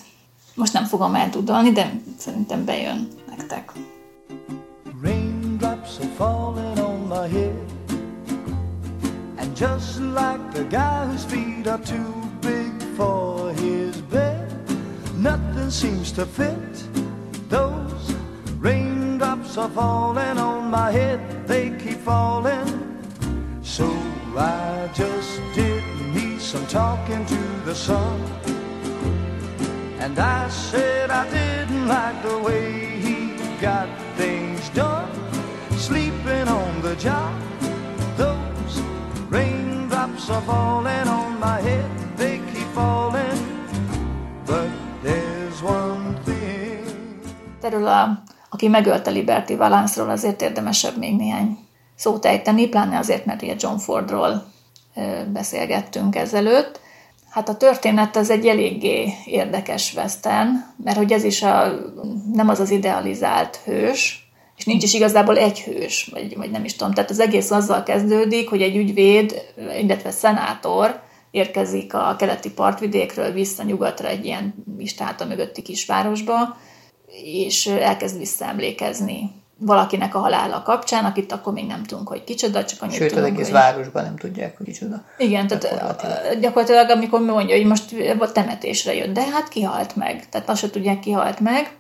[0.55, 3.73] Most nem fogom eldudolni, de szerintem bejön nektek.
[5.03, 7.55] Raindrops are falling on my head
[9.39, 14.47] And just like the guy whose feet are too big for his bed
[15.17, 16.85] Nothing seems to fit
[17.49, 18.15] Those
[18.61, 19.02] raindrops
[19.59, 22.67] are falling on my head They keep falling.
[23.63, 23.87] So
[24.37, 25.85] I just did
[26.15, 28.21] me some talking to the sun.
[29.99, 35.11] And I said I didn't like the way he got things done.
[35.77, 37.35] Sleeping on the job
[38.17, 38.81] Those
[39.29, 43.39] raindrops are falling on my head They keep falling.
[44.47, 44.71] But
[45.03, 47.23] there's one thing.
[47.63, 48.23] Erről a,
[48.53, 51.59] aki megölte Liberty Valance-ról azért érdemesebb még néhány
[51.95, 54.45] szót ejteni, pláne azért, mert ugye John Fordról
[55.33, 56.81] beszélgettünk ezelőtt.
[57.31, 60.49] Hát a történet az egy eléggé érdekes western,
[60.85, 61.73] mert hogy ez is a,
[62.33, 66.77] nem az az idealizált hős, és nincs is igazából egy hős, vagy, vagy nem is
[66.77, 66.93] tudom.
[66.93, 69.43] Tehát az egész azzal kezdődik, hogy egy ügyvéd,
[69.81, 71.01] illetve szenátor
[71.31, 76.57] érkezik a keleti partvidékről vissza nyugatra egy ilyen istáta mögötti kisvárosba,
[77.25, 79.31] és elkezd visszaemlékezni
[79.65, 83.27] valakinek a halála kapcsán, akit akkor még nem tudunk, hogy kicsoda, csak annyit Sőt, tudunk,
[83.27, 83.55] az egész hogy...
[83.55, 85.05] városban nem tudják, hogy kicsoda.
[85.19, 86.41] Igen, tehát gyakorlatilag.
[86.41, 90.29] gyakorlatilag amikor mondja, hogy most a temetésre jött, de hát kihalt meg.
[90.29, 91.77] Tehát azt se tudják, kihalt meg.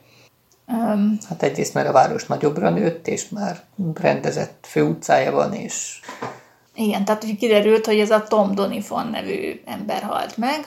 [0.66, 3.60] Um, hát egyrészt, mert a város nagyobbra nőtt, és már
[3.94, 6.00] rendezett főutcája van, és...
[6.74, 10.66] Igen, tehát kiderült, hogy ez a Tom Donifon nevű ember halt meg,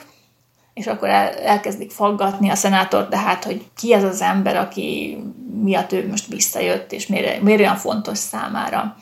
[0.76, 5.18] és akkor el, elkezdik faggatni a szenátort, de hát, hogy ki ez az ember, aki
[5.62, 8.96] miatt ő most visszajött, és miért, miért olyan fontos számára.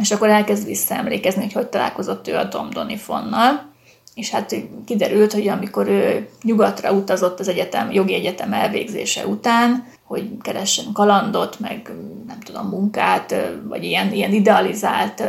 [0.00, 3.72] És akkor elkezd visszaemlékezni, hogy hogy találkozott ő a Tom Donifonnal,
[4.14, 4.54] és hát
[4.84, 11.60] kiderült, hogy amikor ő nyugatra utazott az egyetem, jogi egyetem elvégzése után, hogy keressen kalandot,
[11.60, 11.92] meg
[12.26, 13.34] nem tudom, munkát,
[13.68, 15.20] vagy ilyen, ilyen idealizált...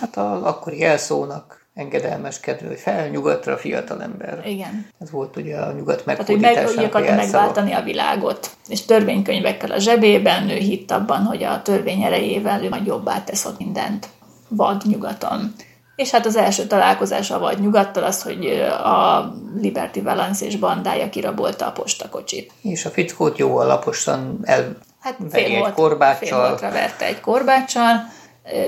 [0.00, 4.42] Hát a akkori elszónak engedelmeskedő, hogy fel nyugatra fiatalember.
[4.46, 4.86] Igen.
[5.00, 8.50] Ez volt ugye a nyugat megfordításának Tehát, hogy meg, akarta megváltani a világot.
[8.68, 13.44] És törvénykönyvekkel a zsebében ő hitt abban, hogy a törvény erejével ő majd jobbá tesz
[13.44, 14.08] ott mindent
[14.48, 15.52] vad nyugaton.
[15.96, 18.46] És hát az első találkozás a vagy nyugattal az, hogy
[18.84, 22.52] a Liberty Valance és bandája kirabolta a postakocsit.
[22.62, 26.56] És a fickót jó alaposan el hát fél egy korbáccsal.
[26.56, 28.12] Fél verte egy korbáccsal,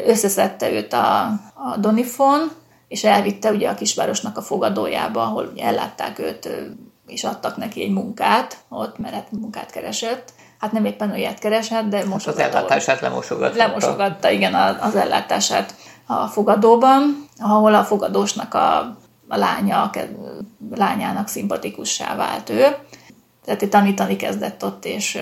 [0.07, 1.23] összeszedte őt a,
[1.55, 2.51] a Donifon,
[2.89, 6.49] és elvitte ugye a kisvárosnak a fogadójába, ahol ellátták őt,
[7.07, 10.33] és adtak neki egy munkát ott, mert hát munkát keresett.
[10.59, 13.57] Hát nem éppen olyat keresett, de most az ellátását lemosogatta.
[13.57, 15.75] Lemosogatta, igen, az ellátását
[16.07, 18.79] a fogadóban, ahol a fogadósnak a,
[19.29, 19.91] a lánya, a
[20.75, 22.77] lányának szimpatikussá vált ő.
[23.47, 25.19] Tehát tanítani kezdett ott, és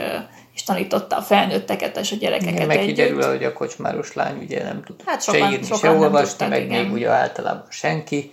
[0.54, 4.62] és tanította a felnőtteket és a gyerekeket igen, meg kiderül, hogy a kocsmáros lány ugye
[4.62, 6.84] nem tud hát sokan, se írni, se olvasni, tudtak, meg igen.
[6.84, 8.30] még ugye általában senki.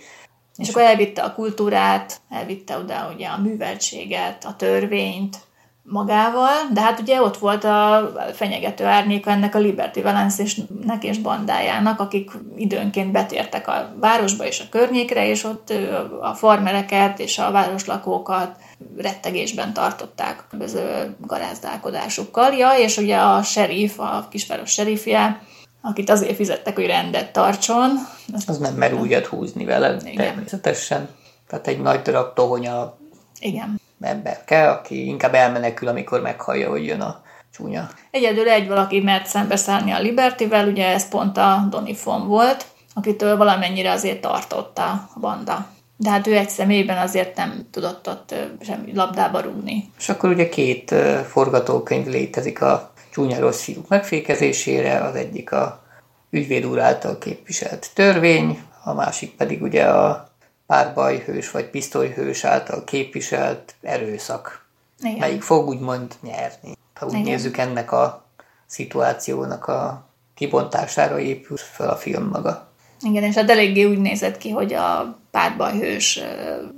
[0.56, 5.36] És, és akkor elvitte a kultúrát, elvitte oda ugye a műveltséget, a törvényt
[5.82, 12.00] magával, de hát ugye ott volt a fenyegető árnyéka ennek a Liberty Valence-nek és bandájának,
[12.00, 15.72] akik időnként betértek a városba és a környékre, és ott
[16.20, 18.56] a farmereket és a városlakókat
[18.96, 22.52] rettegésben tartották különböző garázdálkodásukkal.
[22.52, 25.42] Ja, és ugye a serif, a kisváros serifje,
[25.82, 27.90] akit azért fizettek, hogy rendet tartson.
[28.46, 30.16] Az nem mer újat húzni vele, Igen.
[30.16, 31.08] természetesen.
[31.48, 32.98] Tehát egy nagy darab tohonya
[33.40, 33.80] Igen.
[34.00, 37.22] ember kell, aki inkább elmenekül, amikor meghallja, hogy jön a
[37.52, 37.88] csúnya.
[38.10, 42.64] Egyedül egy valaki mert szembeszállni a Libertyvel, ugye ez pont a Donifon volt,
[42.94, 45.66] akitől valamennyire azért tartotta a banda
[46.02, 49.90] de hát ő egy személyben azért nem tudott ott semmi labdába rúgni.
[49.98, 50.94] És akkor ugye két
[51.28, 55.82] forgatókönyv létezik a csúnya rossz fiúk megfékezésére, az egyik a
[56.30, 60.30] ügyvéd úr által képviselt törvény, a másik pedig ugye a
[60.66, 64.66] párbajhős vagy pisztolyhős által képviselt erőszak.
[65.00, 65.18] Igen.
[65.18, 66.76] Melyik fog úgymond nyerni.
[66.94, 67.24] Ha úgy Igen.
[67.24, 68.24] nézzük ennek a
[68.66, 72.70] szituációnak a kibontására épül fel a film maga.
[73.00, 76.20] Igen, és hát eléggé úgy nézett ki, hogy a párbajhős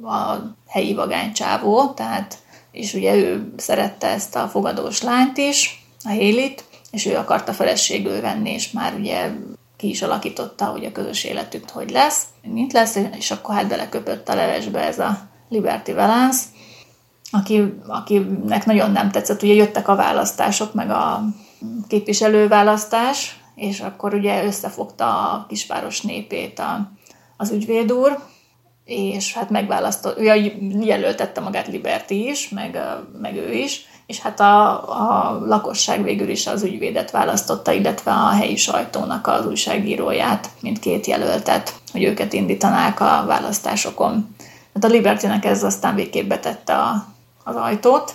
[0.03, 0.37] a
[0.69, 2.39] helyi vagánycsávó, tehát
[2.71, 8.21] és ugye ő szerette ezt a fogadós lányt is, a Hélit, és ő akarta feleségül
[8.21, 9.31] venni, és már ugye
[9.77, 14.29] ki is alakította, hogy a közös életük hogy lesz, mint lesz, és akkor hát beleköpött
[14.29, 16.43] a levesbe ez a Liberty Valance,
[17.31, 21.25] aki, akinek nagyon nem tetszett, ugye jöttek a választások, meg a
[21.89, 26.91] képviselőválasztás, és akkor ugye összefogta a kisváros népét a,
[27.37, 28.19] az ügyvéd úr,
[28.85, 30.24] és hát megválasztott, ő
[30.80, 32.78] jelöltette magát Liberty is, meg,
[33.20, 34.70] meg ő is, és hát a,
[35.01, 41.07] a lakosság végül is az ügyvédet választotta, illetve a helyi sajtónak az újságíróját, mint két
[41.07, 44.35] jelöltet, hogy őket indítanák a választásokon.
[44.74, 47.07] Hát a Libertynek ez aztán végképp betette a,
[47.45, 48.14] az ajtót,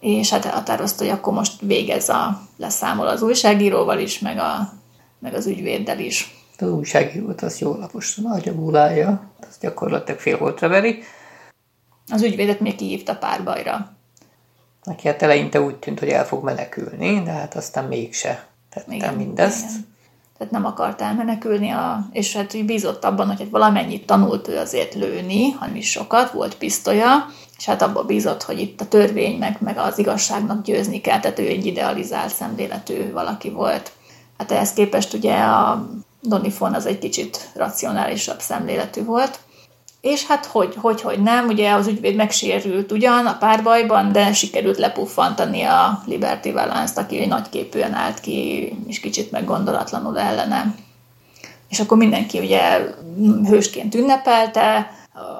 [0.00, 4.72] és hát határozta, hogy akkor most végez a leszámol az újságíróval is, meg, a,
[5.18, 6.39] meg az ügyvéddel is.
[6.60, 11.02] Az újságírót az jó laposan agyagulálja, az gyakorlatilag fél voltra veri.
[12.12, 13.92] Az ügyvédet még kihívta párbajra.
[14.82, 19.14] Neki hát eleinte úgy tűnt, hogy el fog menekülni, de hát aztán mégse tette igen,
[19.14, 19.70] mindezt.
[19.70, 19.88] Igen.
[20.38, 24.58] Tehát nem akart elmenekülni, a, és hát úgy bízott abban, hogy hát valamennyit tanult ő
[24.58, 27.26] azért lőni, hanem is sokat, volt pisztolya,
[27.58, 31.38] és hát abban bízott, hogy itt a törvény meg, meg az igazságnak győzni kell, tehát
[31.38, 33.92] ő egy idealizált szemléletű valaki volt.
[34.38, 35.88] Hát ehhez képest ugye a
[36.20, 39.38] Donifon az egy kicsit racionálisabb szemléletű volt.
[40.00, 44.78] És hát hogy, hogy, hogy nem, ugye az ügyvéd megsérült ugyan a párbajban, de sikerült
[44.78, 50.74] lepuffantani a Liberty Valance-t, aki egy nagyképűen állt ki, és kicsit meggondolatlanul ellene.
[51.68, 52.78] És akkor mindenki ugye
[53.44, 54.90] hősként ünnepelte,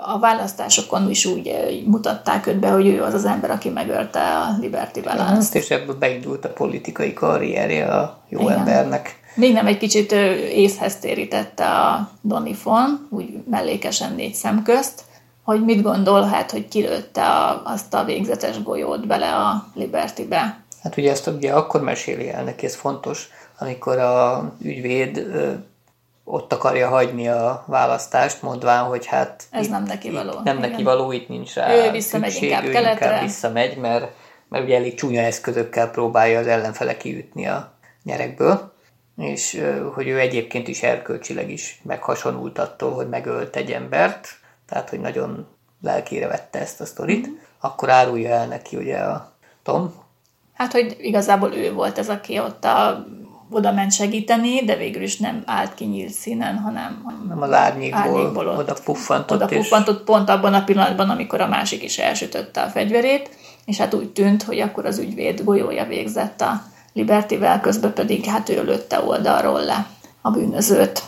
[0.05, 1.53] a választásokon is úgy
[1.87, 5.55] mutatták őt be, hogy ő az az ember, aki megölte a Liberty Valance-t.
[5.55, 8.59] És ebből beindult a politikai karrierje a jó Igen.
[8.59, 9.20] embernek.
[9.35, 10.13] Még nem egy kicsit
[10.53, 15.03] észhez térítette a Donifon, úgy mellékesen négy szem közt,
[15.43, 20.61] hogy mit gondol, hát, hogy kilőtte a, azt a végzetes golyót bele a Libertybe.
[20.83, 23.29] Hát ugye ezt ugye akkor meséli el neki, ez fontos,
[23.59, 25.53] amikor a ügyvéd ö,
[26.25, 30.31] ott akarja hagyni a választást, mondván, hogy hát Ez itt, nem neki való.
[30.31, 30.71] Itt nem Igen.
[30.71, 33.07] neki való, itt nincs rá Ő visszamegy szükség, inkább ő keletre.
[33.07, 34.13] inkább visszamegy, mert,
[34.49, 37.73] mert ugye elég csúnya eszközökkel próbálja az ellenfele kiütni a
[38.05, 38.70] nyerekből,
[39.21, 39.63] és
[39.95, 44.29] hogy ő egyébként is erkölcsileg is meghasonult attól, hogy megölt egy embert,
[44.69, 45.47] tehát hogy nagyon
[45.83, 47.35] lelkére vette ezt a sztorit, Mhm.
[47.61, 49.95] akkor árulja el neki ugye a Tom,
[50.55, 53.07] Hát, hogy igazából ő volt ez, aki ott a,
[53.51, 58.01] oda ment segíteni, de végül is nem állt ki nyílt színen, hanem nem az árnyékból,
[58.01, 61.99] árnyékból ott oda puffantott, oda és puffantott pont abban a pillanatban, amikor a másik is
[61.99, 63.31] elsütötte a fegyverét,
[63.65, 66.63] és hát úgy tűnt, hogy akkor az ügyvéd golyója végzett a
[66.93, 69.87] Libertyvel, közben pedig hát ő lőtte oldalról le
[70.21, 71.03] a bűnözőt.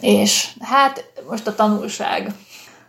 [0.00, 2.32] És hát most a tanulság,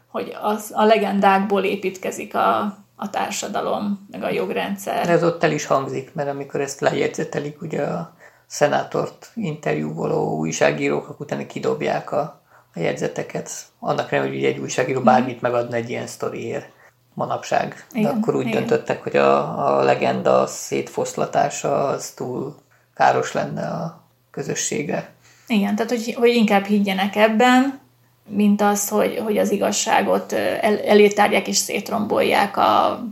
[0.08, 5.10] hogy az, a legendákból építkezik a, a társadalom, meg a jogrendszer.
[5.10, 8.14] ez ott el is hangzik, mert amikor ezt lejegyzetelik, ugye a
[8.48, 12.42] szenátort interjúvoló újságírók, utána kidobják a,
[12.74, 13.52] a jegyzeteket.
[13.80, 16.70] Annak nem, hogy egy újságíró bármit megadna egy ilyen sztoriért
[17.14, 17.86] manapság.
[17.94, 18.58] De Igen, akkor úgy igen.
[18.58, 22.56] döntöttek, hogy a, a legenda szétfoszlatása az túl
[22.96, 25.10] káros lenne a közösségre.
[25.48, 27.80] Igen, tehát hogy, hogy inkább higgyenek ebben,
[28.28, 33.04] mint az, hogy, hogy az igazságot el, elétárják és szétrombolják a,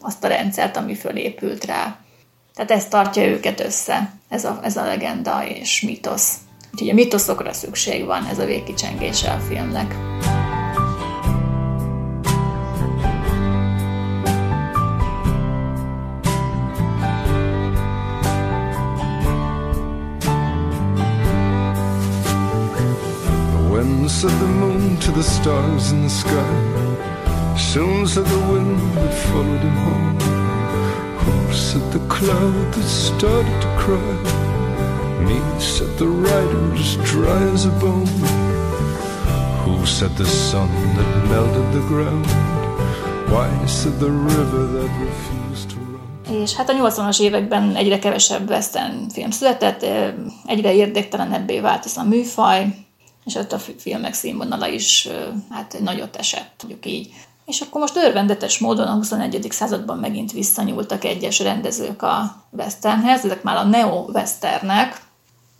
[0.00, 1.96] azt a rendszert, ami fölépült rá.
[2.54, 6.36] Tehát ez tartja őket össze, ez a, ez a legenda és mitosz.
[6.72, 9.94] Úgyhogy a mitoszokra szükség van, ez a végkicsengése a filmnek.
[24.26, 26.54] Said the moon to the stars in the sky.
[27.56, 30.18] Soon said the wind that followed him home.
[31.22, 34.14] Who said the cloud that started to cry?
[35.26, 38.06] Me said the rider as dry as a bone.
[39.64, 42.26] Who said the sun that melted the ground?
[43.32, 46.40] Why said the river that refused to run?
[46.42, 49.86] És hát a 80-as években egyre kevesebb western film született,
[50.46, 52.85] egyre érdektelenebbé vált ez a műfaj,
[53.26, 55.08] és ott a fi- filmek színvonala is
[55.50, 57.12] hát egy nagyot esett, mondjuk így.
[57.46, 59.46] És akkor most örvendetes módon a 21.
[59.50, 65.04] században megint visszanyúltak egyes rendezők a westernhez, ezek már a neo-westernek,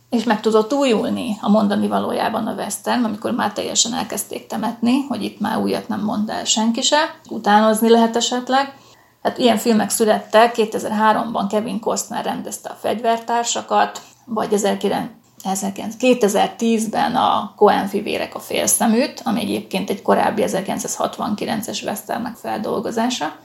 [0.09, 5.23] és meg tudott újulni a mondani valójában a western, amikor már teljesen elkezdték temetni, hogy
[5.23, 8.77] itt már újat nem mond el senki se, utánozni lehet esetleg.
[9.23, 17.87] Hát ilyen filmek születtek, 2003-ban Kevin Costner rendezte a fegyvertársakat, vagy 1900 2010-ben a Coen
[17.87, 23.35] fivérek a félszeműt, ami egyébként egy korábbi 1969-es westernnek feldolgozása.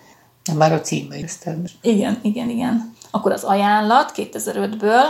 [0.45, 1.77] De már a címe termés.
[1.81, 2.95] Igen, igen, igen.
[3.11, 5.05] Akkor az ajánlat 2005-ből,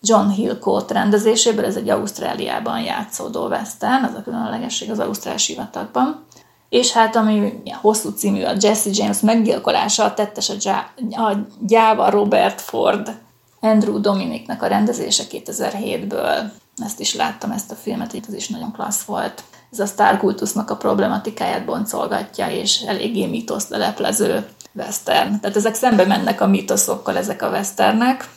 [0.00, 6.24] John Hill Court rendezéséből, ez egy Ausztráliában játszódó western, az a különlegesség az Ausztrál sivatagban.
[6.68, 12.10] És hát ami hosszú című, a Jesse James meggyilkolása, a tettes a, Gia- a gyáva
[12.10, 13.18] Robert Ford,
[13.66, 16.50] Andrew Dominiknak a rendezése 2007-ből.
[16.76, 19.42] Ezt is láttam, ezt a filmet, így ez is nagyon klassz volt.
[19.72, 25.40] Ez a sztárkultusznak a problematikáját boncolgatja, és eléggé mitoszt leleplező western.
[25.40, 28.28] Tehát ezek szembe mennek a mitoszokkal, ezek a westernek,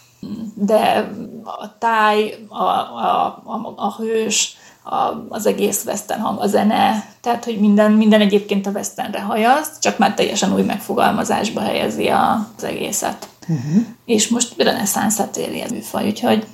[0.56, 1.12] de
[1.44, 7.46] a táj, a, a, a, a hős, a, az egész western hang, a zene, tehát
[7.46, 12.64] hogy minden, minden egyébként a westernre hajaz, csak már teljesen új megfogalmazásba helyezi a, az
[12.64, 13.28] egészet.
[13.50, 13.86] Uh-huh.
[14.06, 16.48] És most reneszánszát éri a műfaj, úgyhogy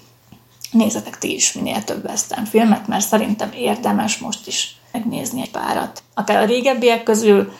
[0.71, 6.03] nézzetek ti is minél több western filmet, mert szerintem érdemes most is megnézni egy párat.
[6.13, 7.51] Akár a régebbiek közül,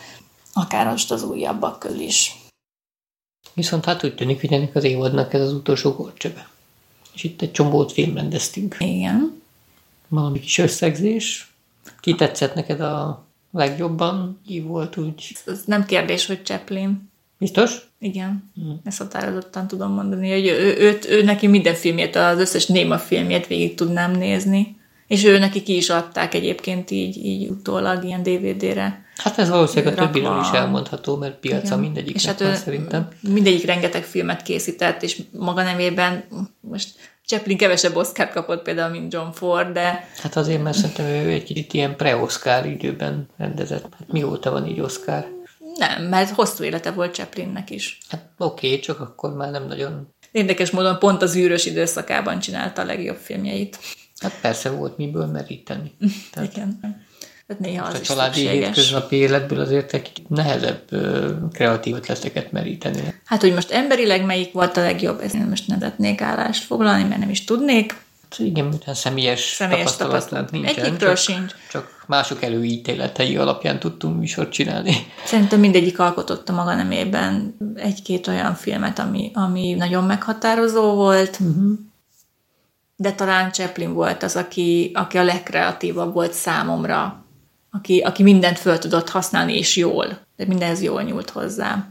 [0.54, 2.36] akár most az újabbak közül is.
[3.54, 6.48] Viszont hát úgy tűnik, hogy ennek az évadnak ez az utolsó gorcsöve.
[7.14, 8.76] És itt egy csomót filmrendeztünk.
[8.80, 9.42] Igen.
[10.08, 11.54] Valami kis összegzés.
[12.00, 14.42] Ki tetszett neked a legjobban?
[14.46, 15.38] Ki volt úgy?
[15.46, 17.12] Ez nem kérdés, hogy Chaplin.
[17.38, 17.78] Biztos?
[18.00, 18.72] Igen, mm.
[18.84, 23.48] ezt határozottan tudom mondani, hogy ő, őt, ő neki minden filmjét, az összes Néma filmjét
[23.48, 24.76] végig tudnám nézni.
[25.08, 29.06] És ő neki ki is adták egyébként így, így utólag ilyen DVD-re.
[29.18, 31.80] Hát ez valószínűleg a többiről is elmondható, mert piaca Igen.
[31.80, 33.08] mindegyiknek és hát van szerintem.
[33.20, 36.24] mindegyik rengeteg filmet készített, és maga nevében
[36.60, 36.90] most
[37.26, 41.44] Chaplin kevesebb Oscar kapott például, mint John Ford, de Hát azért, mert szerintem ő egy
[41.44, 43.88] kicsit ilyen pre-Oscar időben rendezett.
[44.00, 45.35] Hát mióta van így Oscar?
[45.78, 47.98] Nem, mert hosszú élete volt Chaplinnek is.
[48.10, 50.14] Hát oké, okay, csak akkor már nem nagyon...
[50.32, 53.80] Érdekes módon pont az űrös időszakában csinálta a legjobb filmjeit.
[54.20, 55.92] Hát persze volt miből meríteni.
[56.32, 56.80] Tehát Igen.
[57.48, 58.66] Tehát néha az a családi szükséges.
[58.66, 60.82] hétköznapi életből azért egy kicsit nehezebb
[61.52, 63.14] kreatív ötleteket meríteni.
[63.26, 67.04] Hát, hogy most emberileg melyik volt a legjobb, ezt én most nem tetnék állást foglalni,
[67.04, 67.96] mert nem is tudnék.
[68.38, 70.52] Igen, minden személyes, Személyes tapasztalat tapasztalat.
[70.52, 71.52] nincsen, Egyikről csak, sincs.
[71.72, 74.96] csak mások előítéletei alapján tudtunk műsort csinálni.
[75.26, 81.78] Szerintem mindegyik alkototta maga nemében egy-két olyan filmet, ami, ami nagyon meghatározó volt, uh-huh.
[82.96, 87.26] de talán Chaplin volt az, aki, aki a legkreatívabb volt számomra,
[87.72, 90.06] aki, aki mindent föl tudott használni, és jól,
[90.36, 91.88] de mindenhez jól nyúlt hozzá.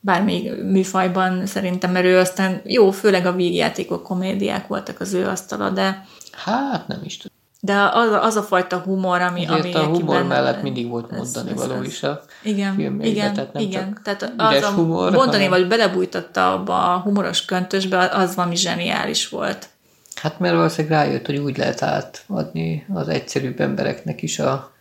[0.00, 5.70] Bármi műfajban szerintem, mert ő aztán jó, főleg a vígjátékok, komédiák voltak az ő asztala,
[5.70, 7.36] de, Hát nem is tudom.
[7.60, 11.56] de az, az a fajta humor, ami, ami a humor mellett mindig volt mondani ez-
[11.66, 14.00] való ez- is a igen, filmjeiben, igen, tehát nem igen.
[14.02, 18.56] csak Tehát az a humor, mondani, hanem- vagy belebújtatta abba a humoros köntösbe, az valami
[18.56, 19.68] zseniális volt.
[20.14, 24.72] Hát mert valószínűleg rájött, hogy úgy lehet átadni az egyszerűbb embereknek is a,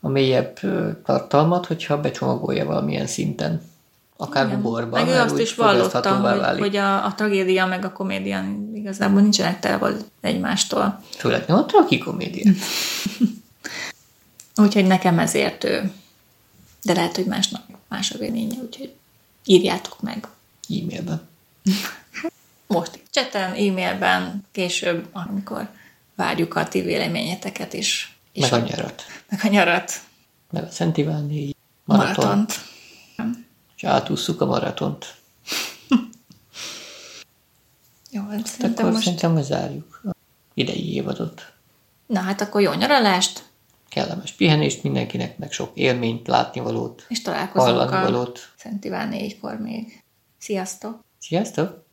[0.00, 0.58] a mélyebb
[1.04, 3.60] tartalmat, hogyha becsomagolja valamilyen szinten.
[4.20, 4.56] Akár Igen.
[4.56, 6.60] humorban, Meg ő azt is vallotta, fogyaszthatóvá hogy, válik.
[6.62, 8.44] hogy a, a tragédia meg a komédia
[8.74, 11.02] igazából nincsenek távol egymástól.
[11.16, 12.52] Főleg nem a tragikomédia.
[14.56, 15.92] Úgyhogy nekem ezért ő.
[16.82, 18.94] De lehet, hogy másnak más a véleménye, úgyhogy
[19.44, 20.28] írjátok meg.
[20.68, 21.28] E-mailben.
[22.66, 25.68] Most cseten, e-mailben, később, amikor
[26.14, 28.16] várjuk a ti véleményeteket is.
[28.32, 29.02] És Meg a nyarat.
[29.28, 29.92] meg a nyarat.
[30.50, 31.54] Meg a Szent Ivánnéi
[31.84, 32.24] maraton.
[32.24, 32.54] Maratont.
[33.78, 35.14] És átússzuk a maratont.
[38.10, 38.94] Jó, hát Akkor szerintem most...
[38.94, 39.04] most...
[39.04, 40.10] szerintem lezárjuk a
[40.54, 41.52] idei évadot.
[42.06, 43.48] Na hát akkor jó nyaralást,
[43.88, 48.52] Kellemes pihenést mindenkinek, meg sok élményt, látnivalót, és találkozunk a hallanivalót.
[48.56, 50.02] Szent Iván négykor még.
[50.38, 51.04] Sziasztok!
[51.18, 51.86] Sziasztok!